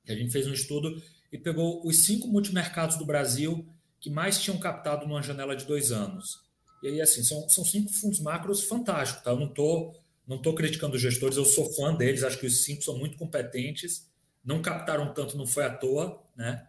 A 0.07 0.13
gente 0.13 0.31
fez 0.31 0.47
um 0.47 0.53
estudo 0.53 1.01
e 1.31 1.37
pegou 1.37 1.85
os 1.85 2.05
cinco 2.05 2.27
multimercados 2.27 2.97
do 2.97 3.05
Brasil 3.05 3.65
que 3.99 4.09
mais 4.09 4.41
tinham 4.41 4.57
captado 4.57 5.07
numa 5.07 5.21
janela 5.21 5.55
de 5.55 5.65
dois 5.65 5.91
anos. 5.91 6.41
E 6.81 6.87
aí, 6.87 7.01
assim, 7.01 7.23
são, 7.23 7.47
são 7.47 7.63
cinco 7.63 7.93
fundos 7.93 8.19
macros 8.19 8.63
fantásticos, 8.63 9.23
tá? 9.23 9.31
Eu 9.31 9.39
não 9.39 9.47
tô, 9.47 9.93
não 10.27 10.41
tô 10.41 10.53
criticando 10.55 10.95
os 10.95 11.01
gestores, 11.01 11.37
eu 11.37 11.45
sou 11.45 11.71
fã 11.73 11.93
deles, 11.93 12.23
acho 12.23 12.39
que 12.39 12.47
os 12.47 12.63
cinco 12.63 12.83
são 12.83 12.97
muito 12.97 13.17
competentes, 13.17 14.09
não 14.43 14.61
captaram 14.61 15.13
tanto, 15.13 15.37
não 15.37 15.45
foi 15.45 15.63
à 15.63 15.69
toa, 15.69 16.21
né? 16.35 16.67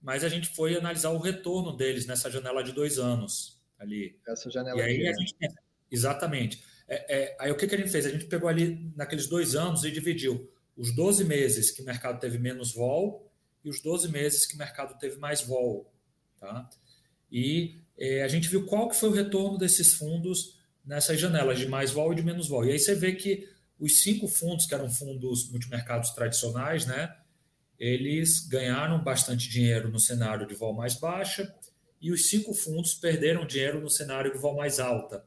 Mas 0.00 0.22
a 0.22 0.28
gente 0.28 0.48
foi 0.50 0.76
analisar 0.76 1.10
o 1.10 1.18
retorno 1.18 1.74
deles 1.74 2.06
nessa 2.06 2.30
janela 2.30 2.62
de 2.62 2.72
dois 2.72 2.98
anos 2.98 3.58
ali. 3.78 4.18
Essa 4.28 4.50
janela 4.50 4.78
e 4.78 4.82
aí 4.82 5.08
a 5.08 5.12
gente, 5.12 5.34
Exatamente. 5.90 6.62
É, 6.86 7.16
é, 7.16 7.36
aí 7.40 7.50
o 7.50 7.56
que, 7.56 7.66
que 7.66 7.74
a 7.74 7.78
gente 7.78 7.90
fez? 7.90 8.06
A 8.06 8.10
gente 8.10 8.26
pegou 8.26 8.48
ali 8.48 8.92
naqueles 8.94 9.26
dois 9.26 9.54
anos 9.54 9.84
e 9.84 9.90
dividiu 9.90 10.50
os 10.78 10.94
12 10.94 11.24
meses 11.24 11.72
que 11.72 11.82
o 11.82 11.84
mercado 11.84 12.20
teve 12.20 12.38
menos 12.38 12.72
vol 12.72 13.28
e 13.64 13.68
os 13.68 13.82
12 13.82 14.08
meses 14.10 14.46
que 14.46 14.54
o 14.54 14.58
mercado 14.58 14.96
teve 14.98 15.16
mais 15.16 15.42
vol. 15.42 15.92
Tá? 16.38 16.70
E 17.30 17.80
é, 17.98 18.22
a 18.22 18.28
gente 18.28 18.48
viu 18.48 18.64
qual 18.64 18.88
que 18.88 18.96
foi 18.96 19.08
o 19.08 19.12
retorno 19.12 19.58
desses 19.58 19.94
fundos 19.94 20.56
nessas 20.84 21.20
janelas 21.20 21.58
de 21.58 21.66
mais 21.66 21.90
vol 21.90 22.12
e 22.12 22.16
de 22.16 22.22
menos 22.22 22.48
vol. 22.48 22.64
E 22.64 22.70
aí 22.70 22.78
você 22.78 22.94
vê 22.94 23.12
que 23.12 23.46
os 23.78 24.00
cinco 24.00 24.28
fundos, 24.28 24.66
que 24.66 24.74
eram 24.74 24.88
fundos 24.88 25.50
multimercados 25.50 26.10
tradicionais, 26.10 26.86
né, 26.86 27.14
eles 27.78 28.46
ganharam 28.46 29.02
bastante 29.02 29.48
dinheiro 29.48 29.90
no 29.90 30.00
cenário 30.00 30.46
de 30.46 30.54
vol 30.54 30.72
mais 30.72 30.94
baixa 30.94 31.52
e 32.00 32.12
os 32.12 32.28
cinco 32.28 32.54
fundos 32.54 32.94
perderam 32.94 33.46
dinheiro 33.46 33.80
no 33.80 33.90
cenário 33.90 34.32
de 34.32 34.38
vol 34.38 34.56
mais 34.56 34.78
alta. 34.78 35.24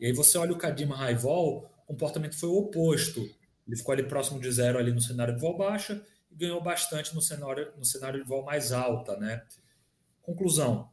E 0.00 0.06
aí 0.06 0.12
você 0.12 0.38
olha 0.38 0.52
o 0.52 0.58
Cadima 0.58 0.96
High 0.96 1.16
Vol, 1.16 1.70
o 1.84 1.86
comportamento 1.88 2.38
foi 2.38 2.48
o 2.48 2.58
oposto. 2.58 3.28
Ele 3.66 3.76
ficou 3.76 3.92
ali 3.92 4.02
próximo 4.02 4.40
de 4.40 4.50
zero 4.50 4.78
ali 4.78 4.92
no 4.92 5.00
cenário 5.00 5.34
de 5.34 5.40
vol 5.40 5.56
baixa 5.56 6.02
e 6.30 6.34
ganhou 6.36 6.62
bastante 6.62 7.14
no 7.14 7.22
cenário, 7.22 7.72
no 7.76 7.84
cenário 7.84 8.22
de 8.22 8.28
vol 8.28 8.44
mais 8.44 8.72
alta. 8.72 9.16
Né? 9.16 9.42
Conclusão, 10.22 10.90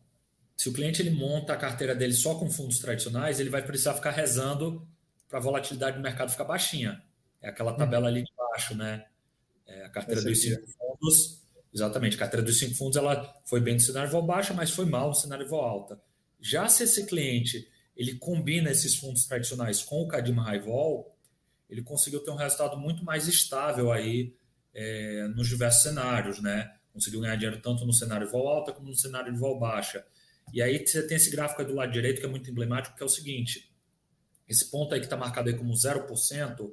se 0.56 0.70
o 0.70 0.74
cliente 0.74 1.02
ele 1.02 1.10
monta 1.10 1.54
a 1.54 1.58
carteira 1.58 1.96
dele 1.96 2.14
só 2.14 2.36
com 2.36 2.50
fundos 2.50 2.80
tradicionais, 2.80 3.40
ele 3.40 3.50
vai 3.50 3.64
precisar 3.64 3.94
ficar 3.94 4.12
rezando 4.12 4.88
para 5.28 5.40
a 5.40 5.42
volatilidade 5.42 5.98
do 5.98 6.04
mercado 6.04 6.32
ficar 6.32 6.44
baixinha. 6.44 7.02
É 7.42 7.50
aquela 7.50 7.74
tabela 7.74 8.08
ali 8.08 8.24
de 8.24 8.32
baixo, 8.38 8.76
né? 8.76 9.06
É 9.66 9.86
a 9.86 9.90
carteira 9.90 10.22
dos 10.22 10.42
cinco 10.42 10.68
fundos, 10.68 11.42
exatamente, 11.74 12.16
a 12.16 12.20
carteira 12.20 12.46
dos 12.46 12.60
cinco 12.60 12.76
fundos 12.76 12.98
ela 12.98 13.34
foi 13.46 13.60
bem 13.60 13.76
no 13.76 13.80
cenário 13.80 14.10
de 14.10 14.14
vol 14.14 14.24
baixa, 14.24 14.54
mas 14.54 14.70
foi 14.70 14.86
mal 14.86 15.08
no 15.08 15.16
cenário 15.16 15.46
de 15.46 15.50
vol 15.50 15.62
alta. 15.62 16.00
Já 16.40 16.68
se 16.68 16.84
esse 16.84 17.06
cliente 17.06 17.68
ele 17.96 18.16
combina 18.16 18.70
esses 18.70 18.96
fundos 18.96 19.26
tradicionais 19.26 19.82
com 19.82 20.02
o 20.02 20.08
Cadima 20.08 20.44
High 20.44 20.60
Vol, 20.60 21.16
ele 21.72 21.82
conseguiu 21.82 22.20
ter 22.20 22.30
um 22.30 22.36
resultado 22.36 22.78
muito 22.78 23.04
mais 23.06 23.30
estável 23.30 23.94
aí 23.94 24.36
é, 24.74 25.28
nos 25.30 25.48
diversos 25.48 25.84
cenários, 25.84 26.42
né? 26.42 26.76
Conseguiu 26.94 27.22
ganhar 27.22 27.38
dinheiro 27.38 27.62
tanto 27.62 27.86
no 27.86 27.94
cenário 27.94 28.28
de 28.28 28.32
vol 28.34 28.48
alta 28.50 28.74
como 28.74 28.90
no 28.90 28.96
cenário 28.96 29.32
de 29.32 29.40
vol 29.40 29.58
baixa. 29.58 30.06
E 30.54 30.62
aí 30.62 30.86
você 30.86 31.08
tem 31.08 31.16
esse 31.16 31.32
gráfico 31.32 31.62
aí 31.62 31.68
do 31.68 31.74
lado 31.74 31.92
direito 31.94 32.20
que 32.20 32.26
é 32.26 32.30
muito 32.30 32.52
emblemático, 32.52 32.98
que 32.98 33.02
é 33.02 33.06
o 33.06 33.10
seguinte: 33.10 33.74
esse 34.48 34.70
ponto 34.70 34.94
aí 34.94 35.00
que 35.00 35.06
está 35.06 35.16
marcado 35.16 35.50
aí 35.50 35.56
como 35.56 35.72
0% 35.74 36.72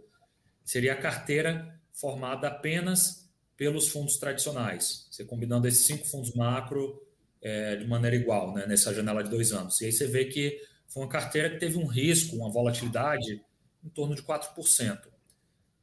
seria 0.64 0.94
a 0.94 0.96
carteira 0.96 1.80
formada 1.92 2.48
apenas 2.48 3.30
pelos 3.56 3.88
fundos 3.88 4.16
tradicionais. 4.16 5.06
Você 5.10 5.24
combinando 5.24 5.68
esses 5.68 5.86
cinco 5.86 6.06
fundos 6.06 6.34
macro 6.34 7.00
é, 7.40 7.76
de 7.76 7.86
maneira 7.86 8.16
igual, 8.16 8.52
né, 8.52 8.66
nessa 8.66 8.92
janela 8.92 9.22
de 9.22 9.30
dois 9.30 9.52
anos. 9.52 9.80
E 9.80 9.86
aí 9.86 9.92
você 9.92 10.08
vê 10.08 10.24
que 10.24 10.60
foi 10.88 11.04
uma 11.04 11.08
carteira 11.08 11.50
que 11.50 11.58
teve 11.58 11.78
um 11.78 11.86
risco, 11.86 12.36
uma 12.36 12.50
volatilidade 12.50 13.40
em 13.84 13.88
torno 13.88 14.14
de 14.14 14.22
4%. 14.22 15.08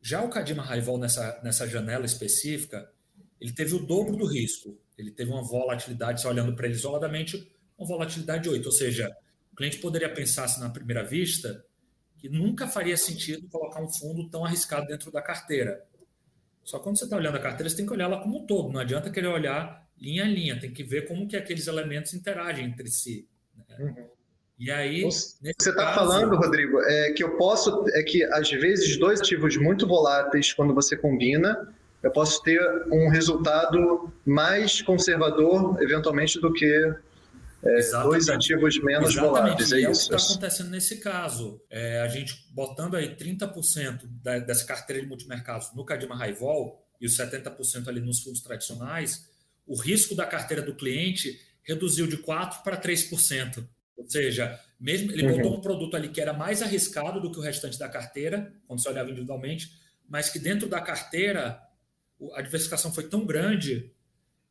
Já 0.02 0.24
o 0.24 0.30
Cadima 0.30 0.64
Raivol, 0.64 1.00
nessa, 1.00 1.42
nessa 1.44 1.68
janela 1.68 2.06
específica, 2.06 2.92
ele 3.40 3.52
teve 3.52 3.74
o 3.76 3.86
dobro 3.86 4.16
do 4.16 4.26
risco. 4.26 4.78
Ele 4.98 5.12
teve 5.12 5.32
uma 5.32 5.44
volatilidade, 5.44 6.22
só 6.22 6.30
olhando 6.30 6.56
para 6.56 6.68
ele 6.68 6.76
isoladamente, 6.76 7.52
uma 7.78 7.88
volatilidade 7.88 8.44
de 8.44 8.50
8. 8.50 8.66
Ou 8.66 8.72
seja, 8.72 9.16
o 9.52 9.56
cliente 9.56 9.80
poderia 9.80 10.14
pensar 10.14 10.46
assim, 10.46 10.62
na 10.62 10.70
primeira 10.70 11.04
vista 11.04 11.66
que 12.18 12.30
nunca 12.30 12.68
faria 12.68 12.96
sentido 12.98 13.48
colocar 13.50 13.82
um 13.82 13.92
fundo 13.92 14.30
tão 14.30 14.46
arriscado 14.46 14.88
dentro 14.88 15.12
da 15.12 15.22
carteira. 15.22 15.86
Só 16.64 16.80
quando 16.80 16.98
você 16.98 17.04
está 17.04 17.18
olhando 17.18 17.38
a 17.38 17.42
carteira, 17.42 17.70
você 17.70 17.76
tem 17.76 17.86
que 17.86 17.94
olhar 17.94 18.06
ela 18.06 18.22
como 18.22 18.40
um 18.40 18.46
todo. 18.46 18.72
Não 18.72 18.80
adianta 18.80 19.12
querer 19.12 19.28
olhar 19.28 19.88
linha 19.98 20.24
a 20.24 20.28
linha. 20.28 20.60
Tem 20.60 20.72
que 20.72 20.84
ver 20.84 21.08
como 21.08 21.28
que 21.28 21.36
aqueles 21.36 21.68
elementos 21.68 22.14
interagem 22.14 22.66
entre 22.66 22.90
si. 22.90 23.28
Né? 23.56 23.78
Uhum. 23.80 24.10
E 24.58 24.72
aí, 24.72 25.04
você 25.04 25.52
está 25.52 25.74
caso... 25.74 25.96
falando, 25.96 26.36
Rodrigo, 26.38 26.80
é 26.82 27.12
que 27.12 27.24
eu 27.24 27.36
posso, 27.38 27.86
é 27.90 28.04
que 28.04 28.24
às 28.24 28.50
vezes 28.50 28.98
dois 28.98 29.20
ativos 29.20 29.58
muito 29.58 29.86
voláteis, 29.86 30.54
quando 30.54 30.74
você 30.74 30.96
combina, 30.96 31.74
eu 32.02 32.12
posso 32.12 32.42
ter 32.42 32.62
um 32.92 33.10
resultado 33.10 34.14
mais 34.26 34.82
conservador, 34.82 35.82
eventualmente, 35.82 36.40
do 36.40 36.54
que 36.54 36.96
é, 37.66 37.92
dois 38.04 38.30
ativos 38.30 38.82
menos 38.82 39.10
Exatamente. 39.10 39.44
voláteis. 39.44 39.72
É, 39.72 39.82
é 39.82 39.92
isso. 39.92 40.06
o 40.06 40.16
que 40.16 40.22
está 40.22 40.34
acontecendo 40.34 40.70
nesse 40.70 40.98
caso. 40.98 41.60
É, 41.70 42.02
a 42.02 42.08
gente 42.08 42.48
botando 42.54 42.96
aí 42.96 43.16
30% 43.16 44.02
da, 44.24 44.40
dessa 44.40 44.66
carteira 44.66 45.02
de 45.02 45.08
multimercados 45.08 45.74
no 45.74 45.84
Cadima 45.84 46.16
Raivol 46.16 46.80
e 47.02 47.08
os 47.08 47.18
70% 47.18 47.88
ali 47.88 48.00
nos 48.00 48.22
fundos 48.22 48.42
tradicionais, 48.42 49.28
o 49.66 49.76
risco 49.76 50.16
da 50.16 50.26
carteira 50.26 50.62
do 50.62 50.76
cliente 50.76 51.40
reduziu 51.64 52.06
de 52.06 52.18
4% 52.18 52.62
para 52.64 52.80
3%. 52.80 53.68
Ou 53.98 54.10
seja, 54.10 54.60
mesmo 54.80 55.12
ele 55.12 55.26
uhum. 55.26 55.38
botou 55.38 55.58
um 55.58 55.62
produto 55.62 55.96
ali 55.96 56.10
que 56.10 56.20
era 56.20 56.34
mais 56.34 56.62
arriscado 56.62 57.20
do 57.22 57.32
que 57.32 57.40
o 57.40 57.42
restante 57.42 57.80
da 57.80 57.88
carteira, 57.88 58.54
quando 58.68 58.82
você 58.82 58.90
olhava 58.90 59.10
individualmente, 59.10 59.80
mas 60.08 60.30
que 60.30 60.40
dentro 60.40 60.68
da 60.68 60.82
carteira 60.82 61.62
a 62.34 62.42
diversificação 62.42 62.94
foi 62.94 63.08
tão 63.08 63.26
grande 63.26 63.92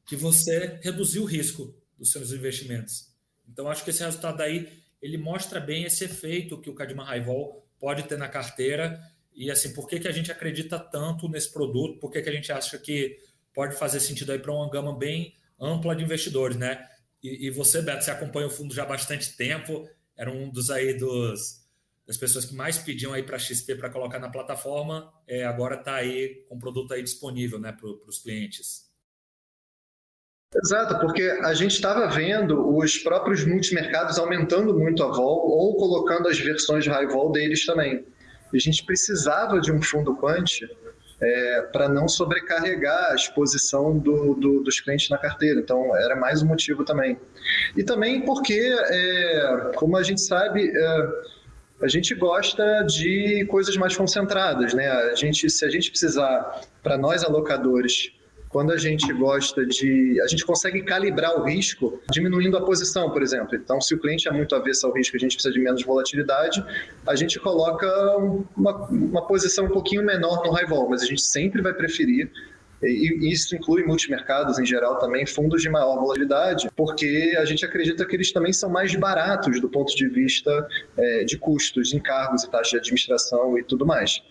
que 0.07 0.17
você 0.17 0.79
reduziu 0.83 1.23
o 1.23 1.27
risco 1.27 1.75
dos 1.99 2.11
seus 2.11 2.33
investimentos. 2.33 3.13
Então, 3.49 3.69
acho 3.69 3.85
que 3.85 3.91
esse 3.91 4.03
resultado 4.03 4.43
aí 4.43 4.69
ele 5.01 5.19
mostra 5.19 5.61
bem 5.61 5.85
esse 5.85 6.05
efeito 6.05 6.61
que 6.61 6.71
o 6.71 6.75
Cadima 6.75 7.05
Raivol 7.05 7.67
pode 7.79 8.05
ter 8.05 8.17
na 8.17 8.29
carteira 8.29 9.01
e 9.35 9.51
assim 9.51 9.75
por 9.75 9.89
que, 9.89 10.01
que 10.01 10.09
a 10.09 10.13
gente 10.13 10.33
acredita 10.33 10.79
tanto 10.79 11.29
nesse 11.29 11.53
produto, 11.53 11.99
por 11.99 12.11
que, 12.11 12.23
que 12.23 12.29
a 12.29 12.33
gente 12.33 12.51
acha 12.51 12.79
que 12.79 13.19
pode 13.53 13.77
fazer 13.77 14.01
sentido 14.01 14.33
aí 14.33 14.39
para 14.39 14.53
uma 14.53 14.71
gama 14.71 14.97
bem 14.97 15.35
ampla 15.61 15.95
de 15.95 16.03
investidores, 16.03 16.57
né? 16.57 16.89
E, 17.25 17.47
e, 17.47 17.51
você, 17.51 17.81
Beto, 17.81 18.05
você 18.05 18.11
acompanha 18.11 18.47
o 18.47 18.51
fundo 18.51 18.75
já 18.75 18.83
há 18.83 18.87
bastante 18.87 19.35
tempo, 19.35 19.89
era 20.15 20.31
um 20.31 20.51
dos 20.51 20.69
aí 20.69 20.93
dos 20.93 21.65
das 22.07 22.19
pessoas 22.19 22.45
que 22.45 22.55
mais 22.55 22.77
pediam 22.77 23.15
aí 23.15 23.23
para 23.23 23.39
XP 23.39 23.77
para 23.77 23.89
colocar 23.89 24.19
na 24.19 24.29
plataforma, 24.29 25.11
é, 25.27 25.43
agora 25.47 25.77
está 25.77 25.95
aí 25.95 26.45
com 26.47 26.57
o 26.57 26.59
produto 26.59 26.93
aí 26.93 27.03
disponível, 27.03 27.59
né, 27.59 27.73
para 27.73 27.89
os 28.07 28.19
clientes. 28.19 28.91
Exato, 30.55 31.01
porque 31.01 31.23
a 31.23 31.55
gente 31.55 31.73
estava 31.73 32.07
vendo 32.09 32.77
os 32.77 32.99
próprios 32.99 33.43
multimercados 33.47 34.19
aumentando 34.19 34.79
muito 34.79 35.03
a 35.03 35.09
vol 35.11 35.49
ou 35.49 35.77
colocando 35.79 36.29
as 36.29 36.39
versões 36.39 36.85
de 36.85 36.91
high 36.91 37.09
vol 37.09 37.33
deles 37.33 37.65
também. 37.65 38.07
A 38.53 38.59
gente 38.59 38.85
precisava 38.85 39.59
de 39.59 39.73
um 39.73 39.81
fundo 39.81 40.15
quant 40.15 40.61
é, 41.25 41.63
para 41.73 41.89
não 41.89 42.07
sobrecarregar 42.09 43.11
a 43.11 43.15
exposição 43.15 43.99
do, 43.99 44.35
do, 44.35 44.63
dos 44.63 44.81
clientes 44.81 45.09
na 45.09 45.19
carteira. 45.19 45.61
Então, 45.61 45.97
era 45.97 46.15
mais 46.17 46.43
um 46.43 46.47
motivo 46.47 46.85
também. 46.85 47.19
E 47.77 47.83
também 47.83 48.21
porque, 48.23 48.77
é, 48.91 49.73
como 49.75 49.97
a 49.97 50.03
gente 50.03 50.21
sabe, 50.21 50.71
é, 50.71 51.09
a 51.83 51.89
gente 51.89 52.15
gosta 52.15 52.83
de 52.83 53.47
coisas 53.47 53.77
mais 53.77 53.97
concentradas. 53.97 54.75
Né? 54.75 54.89
A 54.89 55.15
gente, 55.15 55.49
se 55.51 55.65
a 55.65 55.71
gente 55.71 55.91
precisar, 55.91 56.61
para 56.83 56.97
nós 56.97 57.25
alocadores, 57.25 58.13
quando 58.55 58.71
a 58.71 58.77
gente 58.77 59.13
gosta 59.13 59.67
de. 59.67 60.21
A 60.23 60.29
gente 60.29 60.47
consegue 60.47 60.81
calibrar 60.83 61.37
o 61.41 61.43
risco 61.43 62.01
diminuindo 62.09 62.57
a 62.57 62.65
posição, 62.65 63.11
por 63.11 63.21
exemplo. 63.21 63.57
Então, 63.57 63.81
se 63.81 63.93
o 63.97 63.99
cliente 63.99 64.29
é 64.29 64.31
muito 64.31 64.55
avesso 64.55 64.87
ao 64.87 64.93
risco, 64.93 65.17
a 65.17 65.19
gente 65.19 65.35
precisa 65.35 65.53
de 65.53 65.59
menos 65.59 65.83
volatilidade, 65.83 66.65
a 67.05 67.17
gente 67.17 67.41
coloca 67.41 67.89
uma, 68.57 68.87
uma 68.89 69.27
posição 69.27 69.65
um 69.65 69.71
pouquinho 69.71 70.05
menor 70.05 70.45
no 70.45 70.53
high 70.53 70.67
vol, 70.67 70.89
mas 70.89 71.03
a 71.03 71.05
gente 71.05 71.23
sempre 71.23 71.61
vai 71.61 71.75
preferir 71.75 72.31
e 72.81 73.33
isso 73.33 73.57
inclui 73.57 73.83
multimercados 73.83 74.59
em 74.59 74.67
geral 74.67 74.99
também, 74.99 75.27
fundos 75.27 75.63
de 75.63 75.69
maior 75.71 75.97
volatilidade, 75.99 76.69
porque 76.77 77.35
a 77.39 77.45
gente 77.45 77.65
acredita 77.65 78.05
que 78.05 78.15
eles 78.15 78.33
também 78.33 78.53
são 78.53 78.69
mais 78.69 78.95
baratos 78.95 79.61
do 79.61 79.69
ponto 79.69 79.95
de 79.97 80.07
vista 80.09 80.69
é, 80.97 81.25
de 81.25 81.39
custos, 81.39 81.95
encargos 81.95 82.45
e 82.45 82.51
taxa 82.51 82.73
de 82.73 82.77
administração 82.79 83.59
e 83.59 83.65
tudo 83.65 83.87
mais. 83.87 84.23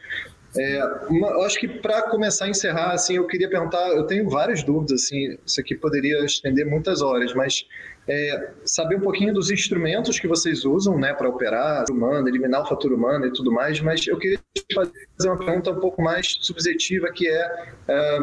É, 0.58 0.84
uma, 1.10 1.30
eu 1.30 1.42
acho 1.44 1.60
que 1.60 1.68
para 1.68 2.04
começar 2.04 2.46
a 2.46 2.50
encerrar, 2.50 2.92
assim, 2.92 3.16
eu 3.16 3.26
queria 3.26 3.50
perguntar, 3.50 3.88
eu 3.90 4.06
tenho 4.06 4.30
várias 4.30 4.64
dúvidas, 4.64 5.04
assim, 5.04 5.38
isso 5.46 5.60
aqui 5.60 5.76
poderia 5.76 6.24
estender 6.24 6.66
muitas 6.66 7.02
horas, 7.02 7.34
mas 7.34 7.66
é, 8.08 8.52
saber 8.64 8.98
um 8.98 9.02
pouquinho 9.02 9.34
dos 9.34 9.50
instrumentos 9.50 10.20
que 10.20 10.28
vocês 10.28 10.64
usam, 10.64 11.00
né, 11.00 11.14
para 11.14 11.28
operar, 11.28 11.86
humano, 11.90 12.28
eliminar 12.28 12.62
o 12.62 12.68
fator 12.68 12.94
humano 12.94 13.26
e 13.26 13.34
tudo 13.34 13.52
mais, 13.52 13.80
mas 13.82 14.06
eu 14.06 14.18
queria 14.18 14.40
fazer 14.76 15.30
uma 15.30 15.38
pergunta 15.38 15.72
um 15.72 15.80
pouco 15.80 16.02
mais 16.04 16.38
subjetiva, 16.42 17.12
que 17.12 17.28
é, 17.28 17.74
é 17.88 18.20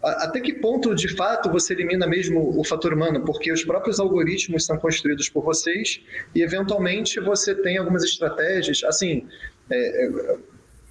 até 0.00 0.40
que 0.40 0.52
ponto, 0.52 0.94
de 0.94 1.08
fato, 1.16 1.50
você 1.50 1.72
elimina 1.74 2.06
mesmo 2.06 2.56
o 2.56 2.64
fator 2.64 2.94
humano? 2.94 3.24
Porque 3.24 3.50
os 3.50 3.64
próprios 3.64 3.98
algoritmos 3.98 4.64
são 4.64 4.78
construídos 4.78 5.28
por 5.28 5.42
vocês 5.42 6.00
e, 6.34 6.40
eventualmente, 6.40 7.18
você 7.18 7.52
tem 7.52 7.78
algumas 7.78 8.04
estratégias. 8.04 8.84
Assim, 8.84 9.26
é, 9.68 10.06
é 10.06 10.38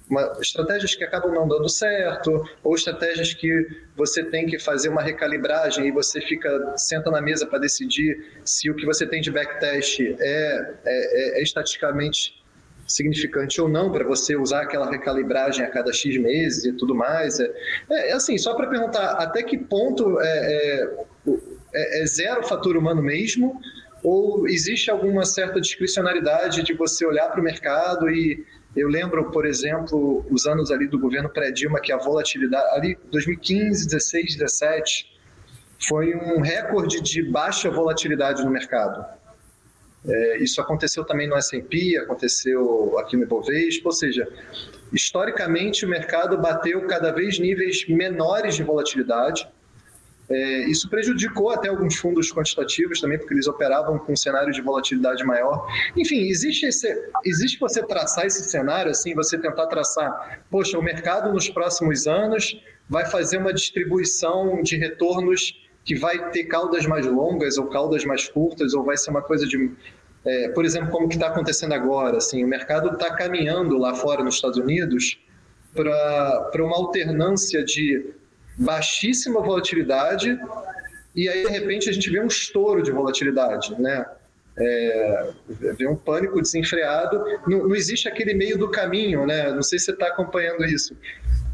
uma, 0.08 0.38
estratégias 0.40 0.94
que 0.94 1.04
acabam 1.04 1.32
não 1.32 1.46
dando 1.46 1.68
certo, 1.68 2.42
ou 2.62 2.74
estratégias 2.74 3.34
que 3.34 3.66
você 3.96 4.24
tem 4.24 4.46
que 4.46 4.58
fazer 4.58 4.88
uma 4.88 5.02
recalibragem 5.02 5.86
e 5.86 5.90
você 5.90 6.20
fica 6.20 6.74
senta 6.76 7.10
na 7.10 7.20
mesa 7.20 7.46
para 7.46 7.58
decidir 7.58 8.40
se 8.44 8.70
o 8.70 8.74
que 8.74 8.86
você 8.86 9.06
tem 9.06 9.20
de 9.20 9.30
backtest 9.30 10.00
é, 10.00 10.76
é, 10.84 11.38
é, 11.38 11.42
é 11.42 11.44
significante 12.88 13.60
ou 13.60 13.68
não 13.68 13.92
para 13.92 14.04
você 14.04 14.34
usar 14.34 14.62
aquela 14.62 14.90
recalibragem 14.90 15.64
a 15.64 15.70
cada 15.70 15.92
X 15.92 16.16
meses 16.16 16.64
e 16.64 16.72
tudo 16.72 16.94
mais. 16.94 17.38
É, 17.38 17.52
é, 17.90 18.10
é 18.10 18.12
assim, 18.14 18.38
só 18.38 18.54
para 18.54 18.66
perguntar 18.66 19.10
até 19.12 19.42
que 19.42 19.58
ponto 19.58 20.18
é, 20.20 20.88
é, 21.74 22.02
é, 22.02 22.06
zero 22.06 22.42
fator 22.44 22.76
humano 22.76 23.02
mesmo, 23.02 23.60
ou 24.02 24.48
existe 24.48 24.90
alguma 24.90 25.24
certa 25.24 25.60
discricionariedade 25.60 26.62
de 26.62 26.72
você 26.72 27.04
olhar 27.04 27.28
para 27.28 27.40
o 27.40 27.44
mercado 27.44 28.08
e 28.08 28.46
eu 28.78 28.88
lembro, 28.88 29.30
por 29.30 29.46
exemplo, 29.46 30.24
os 30.30 30.46
anos 30.46 30.70
ali 30.70 30.86
do 30.86 30.98
governo 30.98 31.28
pré-Dilma, 31.28 31.80
que 31.80 31.92
a 31.92 31.96
volatilidade, 31.96 32.66
ali 32.76 32.98
2015, 33.10 33.86
16, 33.86 34.36
17, 34.36 35.18
foi 35.86 36.14
um 36.14 36.40
recorde 36.40 37.00
de 37.00 37.22
baixa 37.22 37.70
volatilidade 37.70 38.44
no 38.44 38.50
mercado. 38.50 39.04
É, 40.06 40.38
isso 40.38 40.60
aconteceu 40.60 41.04
também 41.04 41.28
no 41.28 41.36
S&P, 41.36 41.98
aconteceu 41.98 42.98
aqui 42.98 43.16
no 43.16 43.24
Ibovespa, 43.24 43.88
ou 43.88 43.92
seja, 43.92 44.28
historicamente 44.92 45.84
o 45.84 45.88
mercado 45.88 46.38
bateu 46.38 46.86
cada 46.86 47.12
vez 47.12 47.38
níveis 47.38 47.86
menores 47.88 48.54
de 48.54 48.62
volatilidade, 48.62 49.48
é, 50.30 50.68
isso 50.68 50.90
prejudicou 50.90 51.50
até 51.50 51.68
alguns 51.68 51.96
fundos 51.96 52.30
quantitativos 52.32 53.00
também, 53.00 53.18
porque 53.18 53.32
eles 53.32 53.46
operavam 53.46 53.98
com 53.98 54.12
um 54.12 54.16
cenário 54.16 54.52
de 54.52 54.60
volatilidade 54.60 55.24
maior. 55.24 55.66
Enfim, 55.96 56.28
existe, 56.28 56.66
esse, 56.66 56.86
existe 57.24 57.58
você 57.58 57.82
traçar 57.82 58.26
esse 58.26 58.44
cenário, 58.44 58.90
assim, 58.90 59.14
você 59.14 59.38
tentar 59.38 59.66
traçar, 59.68 60.42
poxa, 60.50 60.78
o 60.78 60.82
mercado 60.82 61.32
nos 61.32 61.48
próximos 61.48 62.06
anos 62.06 62.60
vai 62.88 63.06
fazer 63.06 63.38
uma 63.38 63.52
distribuição 63.52 64.62
de 64.62 64.76
retornos 64.76 65.54
que 65.84 65.94
vai 65.94 66.30
ter 66.30 66.44
caudas 66.44 66.84
mais 66.84 67.06
longas 67.06 67.56
ou 67.56 67.66
caudas 67.68 68.04
mais 68.04 68.28
curtas, 68.28 68.74
ou 68.74 68.84
vai 68.84 68.96
ser 68.96 69.10
uma 69.10 69.22
coisa 69.22 69.46
de. 69.46 69.70
É, 70.24 70.48
por 70.50 70.64
exemplo, 70.64 70.90
como 70.90 71.08
que 71.08 71.14
está 71.14 71.28
acontecendo 71.28 71.72
agora? 71.72 72.18
Assim, 72.18 72.44
o 72.44 72.48
mercado 72.48 72.92
está 72.92 73.14
caminhando 73.14 73.78
lá 73.78 73.94
fora 73.94 74.22
nos 74.22 74.34
Estados 74.34 74.58
Unidos 74.58 75.18
para 75.74 76.62
uma 76.62 76.76
alternância 76.76 77.64
de 77.64 78.12
baixíssima 78.58 79.40
volatilidade 79.40 80.38
e 81.18 81.28
aí, 81.28 81.42
de 81.42 81.50
repente, 81.50 81.90
a 81.90 81.92
gente 81.92 82.08
vê 82.10 82.20
um 82.20 82.28
estouro 82.28 82.80
de 82.80 82.92
volatilidade, 82.92 83.74
né? 83.80 84.06
É, 84.56 85.32
vê 85.76 85.88
um 85.88 85.96
pânico 85.96 86.40
desenfreado. 86.40 87.24
Não, 87.46 87.66
não 87.66 87.74
existe 87.74 88.08
aquele 88.08 88.34
meio 88.34 88.56
do 88.56 88.70
caminho, 88.70 89.26
né? 89.26 89.50
Não 89.52 89.62
sei 89.62 89.80
se 89.80 89.86
você 89.86 89.92
está 89.92 90.06
acompanhando 90.06 90.64
isso. 90.64 90.96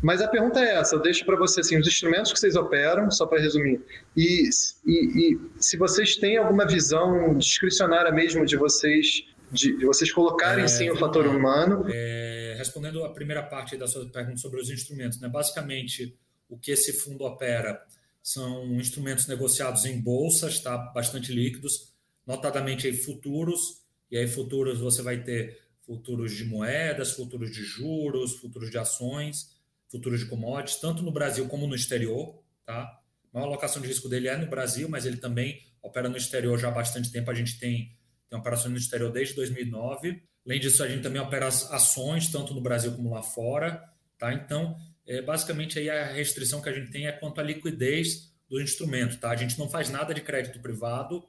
Mas 0.02 0.20
a 0.20 0.28
pergunta 0.28 0.60
é 0.60 0.74
essa, 0.74 0.96
eu 0.96 1.00
deixo 1.00 1.24
para 1.24 1.34
você 1.34 1.60
assim, 1.60 1.78
os 1.78 1.88
instrumentos 1.88 2.30
que 2.30 2.38
vocês 2.38 2.56
operam, 2.56 3.10
só 3.10 3.24
para 3.24 3.40
resumir, 3.40 3.80
e, 4.14 4.50
e, 4.84 4.92
e, 4.92 5.40
se 5.58 5.78
vocês 5.78 6.16
têm 6.16 6.36
alguma 6.36 6.66
visão 6.66 7.38
discricionária 7.38 8.12
mesmo 8.12 8.44
de 8.44 8.54
vocês, 8.54 9.24
de, 9.50 9.78
de 9.78 9.86
vocês 9.86 10.12
colocarem 10.12 10.64
é, 10.64 10.68
sim 10.68 10.90
o 10.90 10.96
fator 10.96 11.26
humano. 11.26 11.86
É, 11.88 12.54
respondendo 12.58 13.02
a 13.02 13.14
primeira 13.14 13.42
parte 13.42 13.78
da 13.78 13.86
sua 13.86 14.06
pergunta 14.06 14.36
sobre 14.36 14.60
os 14.60 14.68
instrumentos, 14.68 15.18
né? 15.22 15.28
basicamente 15.28 16.14
o 16.54 16.58
que 16.58 16.70
esse 16.70 16.92
fundo 16.92 17.24
opera 17.24 17.84
são 18.22 18.64
instrumentos 18.76 19.26
negociados 19.26 19.84
em 19.84 20.00
bolsas, 20.00 20.60
tá? 20.60 20.78
bastante 20.94 21.32
líquidos, 21.32 21.92
notadamente 22.26 22.86
aí 22.86 22.96
futuros, 22.96 23.82
e 24.10 24.16
aí 24.16 24.26
futuros 24.28 24.78
você 24.78 25.02
vai 25.02 25.22
ter 25.22 25.60
futuros 25.84 26.32
de 26.32 26.44
moedas, 26.44 27.12
futuros 27.12 27.50
de 27.50 27.62
juros, 27.62 28.36
futuros 28.36 28.70
de 28.70 28.78
ações, 28.78 29.54
futuros 29.90 30.20
de 30.20 30.26
commodities, 30.26 30.80
tanto 30.80 31.02
no 31.02 31.12
Brasil 31.12 31.46
como 31.48 31.66
no 31.66 31.74
exterior. 31.74 32.40
Tá? 32.64 32.82
A 32.82 33.00
maior 33.32 33.48
alocação 33.48 33.82
de 33.82 33.88
risco 33.88 34.08
dele 34.08 34.28
é 34.28 34.36
no 34.36 34.46
Brasil, 34.46 34.88
mas 34.88 35.04
ele 35.04 35.16
também 35.16 35.60
opera 35.82 36.08
no 36.08 36.16
exterior 36.16 36.58
já 36.58 36.68
há 36.68 36.70
bastante 36.70 37.10
tempo. 37.10 37.30
A 37.30 37.34
gente 37.34 37.58
tem, 37.58 37.94
tem 38.30 38.38
operações 38.38 38.72
no 38.72 38.78
exterior 38.78 39.12
desde 39.12 39.34
2009. 39.34 40.22
Além 40.46 40.60
disso, 40.60 40.82
a 40.82 40.88
gente 40.88 41.02
também 41.02 41.20
opera 41.20 41.48
ações, 41.48 42.28
tanto 42.28 42.54
no 42.54 42.60
Brasil 42.60 42.92
como 42.92 43.10
lá 43.10 43.22
fora. 43.22 43.82
Tá? 44.18 44.32
Então, 44.32 44.76
é, 45.06 45.22
basicamente 45.22 45.78
aí 45.78 45.90
a 45.90 46.12
restrição 46.12 46.60
que 46.60 46.68
a 46.68 46.72
gente 46.72 46.90
tem 46.90 47.06
é 47.06 47.12
quanto 47.12 47.40
à 47.40 47.44
liquidez 47.44 48.32
do 48.48 48.60
instrumento. 48.60 49.18
Tá? 49.18 49.30
A 49.30 49.36
gente 49.36 49.58
não 49.58 49.68
faz 49.68 49.90
nada 49.90 50.14
de 50.14 50.20
crédito 50.20 50.60
privado, 50.60 51.24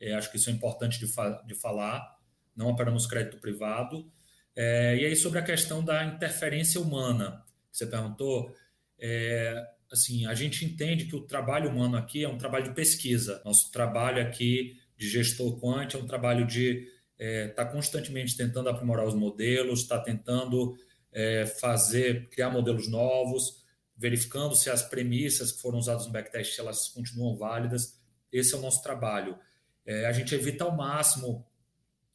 é, 0.00 0.14
acho 0.14 0.30
que 0.30 0.36
isso 0.36 0.50
é 0.50 0.52
importante 0.52 0.98
de, 0.98 1.06
fa 1.06 1.42
de 1.46 1.54
falar, 1.54 2.16
não 2.54 2.68
operamos 2.68 3.06
crédito 3.06 3.38
privado. 3.38 4.10
É, 4.54 4.96
e 4.96 5.06
aí 5.06 5.16
sobre 5.16 5.38
a 5.38 5.42
questão 5.42 5.84
da 5.84 6.04
interferência 6.04 6.80
humana, 6.80 7.44
que 7.70 7.78
você 7.78 7.86
perguntou, 7.86 8.54
é, 8.98 9.64
assim, 9.90 10.26
a 10.26 10.34
gente 10.34 10.64
entende 10.64 11.06
que 11.06 11.16
o 11.16 11.26
trabalho 11.26 11.70
humano 11.70 11.96
aqui 11.96 12.24
é 12.24 12.28
um 12.28 12.38
trabalho 12.38 12.64
de 12.64 12.74
pesquisa. 12.74 13.40
Nosso 13.44 13.70
trabalho 13.70 14.20
aqui 14.20 14.76
de 14.96 15.08
gestor 15.08 15.58
quant 15.60 15.94
é 15.94 15.98
um 15.98 16.06
trabalho 16.06 16.46
de 16.46 16.88
estar 17.18 17.24
é, 17.24 17.48
tá 17.48 17.64
constantemente 17.64 18.36
tentando 18.36 18.68
aprimorar 18.68 19.06
os 19.06 19.14
modelos, 19.14 19.80
está 19.80 19.98
tentando 19.98 20.76
é, 21.18 21.44
fazer, 21.46 22.28
criar 22.28 22.48
modelos 22.48 22.86
novos, 22.86 23.64
verificando 23.96 24.54
se 24.54 24.70
as 24.70 24.84
premissas 24.84 25.50
que 25.50 25.60
foram 25.60 25.80
usadas 25.80 26.06
no 26.06 26.12
backtest 26.12 26.56
elas 26.60 26.88
continuam 26.90 27.36
válidas. 27.36 27.98
Esse 28.32 28.54
é 28.54 28.56
o 28.56 28.60
nosso 28.60 28.80
trabalho. 28.84 29.36
É, 29.84 30.06
a 30.06 30.12
gente 30.12 30.32
evita 30.32 30.62
ao 30.62 30.76
máximo 30.76 31.44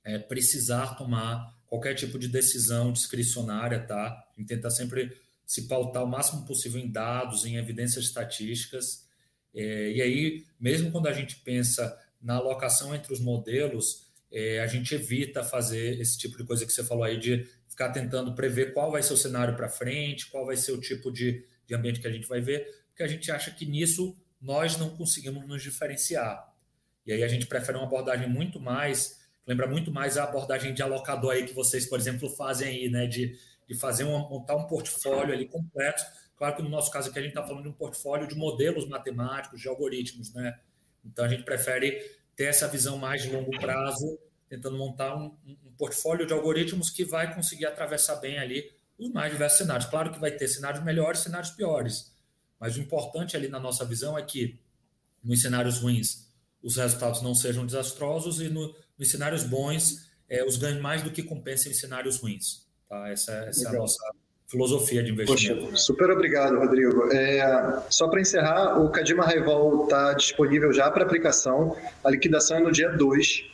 é, 0.06 0.18
precisar 0.18 0.96
tomar 0.96 1.54
qualquer 1.68 1.96
tipo 1.96 2.18
de 2.18 2.30
decisão 2.30 2.94
discricionária, 2.94 3.86
tá? 3.86 4.26
A 4.38 4.40
gente 4.40 4.48
tenta 4.48 4.70
sempre 4.70 5.12
se 5.46 5.68
pautar 5.68 6.06
o 6.06 6.08
máximo 6.08 6.46
possível 6.46 6.80
em 6.80 6.90
dados, 6.90 7.44
em 7.46 7.58
evidências 7.58 8.06
estatísticas. 8.06 9.06
É, 9.54 9.92
e 9.92 10.02
aí, 10.02 10.46
mesmo 10.58 10.92
quando 10.92 11.08
a 11.08 11.14
gente 11.14 11.36
pensa 11.42 12.00
na 12.22 12.36
alocação 12.36 12.96
entre 12.96 13.12
os 13.12 13.20
modelos, 13.20 14.06
é, 14.32 14.62
a 14.62 14.68
gente 14.68 14.96
evita 14.96 15.44
fazer 15.44 16.00
esse 16.00 16.18
tipo 16.18 16.38
de 16.38 16.46
coisa 16.46 16.66
que 16.66 16.72
você 16.72 16.86
falou 16.86 17.04
aí 17.04 17.20
de 17.20 17.46
ficar 17.74 17.90
tentando 17.90 18.36
prever 18.36 18.72
qual 18.72 18.92
vai 18.92 19.02
ser 19.02 19.14
o 19.14 19.18
cenário 19.18 19.56
para 19.56 19.68
frente, 19.68 20.30
qual 20.30 20.46
vai 20.46 20.56
ser 20.56 20.72
o 20.74 20.80
tipo 20.80 21.12
de, 21.12 21.44
de 21.66 21.74
ambiente 21.74 22.00
que 22.00 22.08
a 22.08 22.12
gente 22.12 22.28
vai 22.28 22.40
ver, 22.40 22.68
porque 22.90 23.02
a 23.02 23.08
gente 23.08 23.32
acha 23.32 23.50
que 23.50 23.66
nisso 23.66 24.16
nós 24.40 24.78
não 24.78 24.96
conseguimos 24.96 25.48
nos 25.48 25.64
diferenciar. 25.64 26.54
E 27.04 27.12
aí 27.12 27.24
a 27.24 27.28
gente 27.28 27.48
prefere 27.48 27.78
uma 27.78 27.88
abordagem 27.88 28.30
muito 28.30 28.60
mais, 28.60 29.20
lembra 29.48 29.66
muito 29.66 29.92
mais 29.92 30.18
a 30.18 30.24
abordagem 30.24 30.72
de 30.72 30.84
alocador 30.84 31.32
aí 31.34 31.46
que 31.48 31.54
vocês, 31.54 31.90
por 31.90 32.00
exemplo, 32.00 32.30
fazem 32.30 32.68
aí, 32.68 32.90
né? 32.90 33.08
De, 33.08 33.36
de 33.68 33.76
fazer 33.76 34.04
um, 34.04 34.20
montar 34.30 34.56
um 34.56 34.68
portfólio 34.68 35.34
ali 35.34 35.48
completo. 35.48 36.04
Claro 36.38 36.56
que 36.56 36.62
no 36.62 36.70
nosso 36.70 36.92
caso 36.92 37.10
aqui 37.10 37.18
a 37.18 37.22
gente 37.24 37.32
está 37.32 37.42
falando 37.42 37.64
de 37.64 37.70
um 37.70 37.74
portfólio 37.74 38.28
de 38.28 38.36
modelos 38.36 38.88
matemáticos, 38.88 39.60
de 39.60 39.68
algoritmos, 39.68 40.32
né? 40.32 40.60
Então 41.04 41.26
a 41.26 41.28
gente 41.28 41.44
prefere 41.44 42.00
ter 42.36 42.46
essa 42.46 42.68
visão 42.68 42.98
mais 42.98 43.24
de 43.24 43.32
longo 43.32 43.52
prazo 43.60 44.20
tentando 44.54 44.78
montar 44.78 45.16
um, 45.16 45.36
um, 45.48 45.74
portfólio 45.76 46.28
de 46.28 46.34
algoritmos 46.34 46.92
que 46.92 47.04
vai 47.04 47.34
conseguir 47.34 47.66
atravessar 47.66 48.18
bem 48.18 48.38
ali 48.38 48.72
os 49.00 49.10
mais 49.10 49.32
diversos 49.32 49.58
cenários. 49.58 49.90
Claro 49.90 50.12
que 50.12 50.20
vai 50.20 50.30
ter 50.30 50.48
cenários 50.48 50.84
melhores 50.84 51.22
e 51.22 51.24
cenários 51.24 51.50
piores, 51.50 52.14
mas 52.60 52.78
o 52.78 52.80
importante 52.80 53.36
ali 53.36 53.48
na 53.48 53.60
nossa 53.60 53.84
visão 53.84 54.16
é 54.16 54.22
que 54.22 54.60
nos 55.24 55.42
cenários 55.42 55.80
ruins 55.80 56.32
os 56.62 56.78
resultados 56.78 57.24
não 57.24 57.34
sejam 57.34 57.66
desastrosos 57.66 58.40
e 58.40 58.48
no, 58.48 58.76
nos 58.96 59.10
cenários 59.10 59.44
bons 59.44 60.08
é, 60.30 60.46
os 60.46 60.56
ganhos 60.56 60.80
mais 60.80 61.02
do 61.02 61.10
que 61.10 61.24
compensem 61.24 61.72
em 61.72 61.76
cenários 61.76 62.18
ruins. 62.18 62.68
Tá? 62.88 63.10
Essa, 63.10 63.34
essa 63.46 63.70
é 63.70 63.70
a 63.70 63.74
nossa 63.74 64.14
filosofia 64.48 65.02
de 65.02 65.12
investimento. 65.12 65.62
Poxa, 65.62 65.72
né? 65.72 65.78
Super 65.78 66.12
obrigado, 66.12 66.60
Rodrigo. 66.60 67.12
É, 67.12 67.84
só 67.90 68.08
para 68.08 68.22
encerrar, 68.22 68.80
o 68.80 68.92
Cadima 68.92 69.26
Raivol 69.26 69.86
está 69.86 70.14
disponível 70.14 70.72
já 70.72 70.92
para 70.92 71.04
aplicação. 71.04 71.76
A 72.04 72.12
liquidação 72.12 72.58
é 72.58 72.60
no 72.60 72.72
dia 72.72 72.90
2 72.90 73.53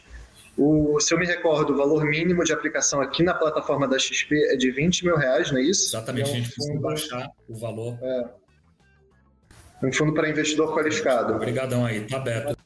o, 0.60 1.00
se 1.00 1.13
eu 1.13 1.17
me 1.17 1.26
recordo, 1.26 1.74
o 1.74 1.78
valor 1.78 2.04
mínimo 2.04 2.43
de 2.43 2.52
aplicação 2.52 3.00
aqui 3.00 3.24
na 3.24 3.34
plataforma 3.34 3.88
da 3.88 3.98
XP 3.98 4.36
é 4.52 4.58
de 4.58 4.69
20 4.69 5.06
mil 5.06 5.15
reais, 5.15 5.52
não 5.52 5.60
é 5.60 5.63
isso? 5.63 5.88
Exatamente, 5.88 6.30
é 6.30 6.34
um 6.34 6.36
a 6.36 6.39
gente 6.41 6.56
fundo, 6.56 6.82
baixar 6.82 7.30
o 7.48 7.56
valor. 7.56 7.98
É, 8.02 8.26
um 9.82 9.93
fundo 9.93 10.13
para 10.13 10.30
investidor 10.30 10.74
qualificado. 10.74 11.34
Obrigadão 11.34 11.86
aí, 11.86 12.02
tá 12.02 12.17
aberto. 12.17 12.58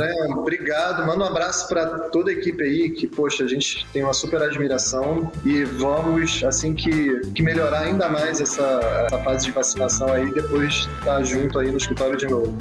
É, 0.00 0.24
obrigado, 0.26 1.06
manda 1.06 1.24
um 1.24 1.28
abraço 1.28 1.68
para 1.68 2.08
toda 2.10 2.30
a 2.30 2.34
equipe 2.34 2.62
aí, 2.62 2.90
que, 2.90 3.06
poxa, 3.06 3.44
a 3.44 3.48
gente 3.48 3.86
tem 3.92 4.02
uma 4.02 4.12
super 4.12 4.42
admiração 4.42 5.30
e 5.44 5.64
vamos, 5.64 6.42
assim 6.42 6.74
que, 6.74 7.20
que 7.32 7.42
melhorar 7.42 7.82
ainda 7.82 8.08
mais 8.08 8.40
essa, 8.40 8.80
essa 9.06 9.18
fase 9.22 9.46
de 9.46 9.52
vacinação 9.52 10.12
aí, 10.12 10.32
depois 10.32 10.88
estar 10.98 11.04
tá 11.04 11.22
junto 11.22 11.60
aí 11.60 11.70
no 11.70 11.76
escritório 11.76 12.16
de 12.16 12.26
novo. 12.26 12.56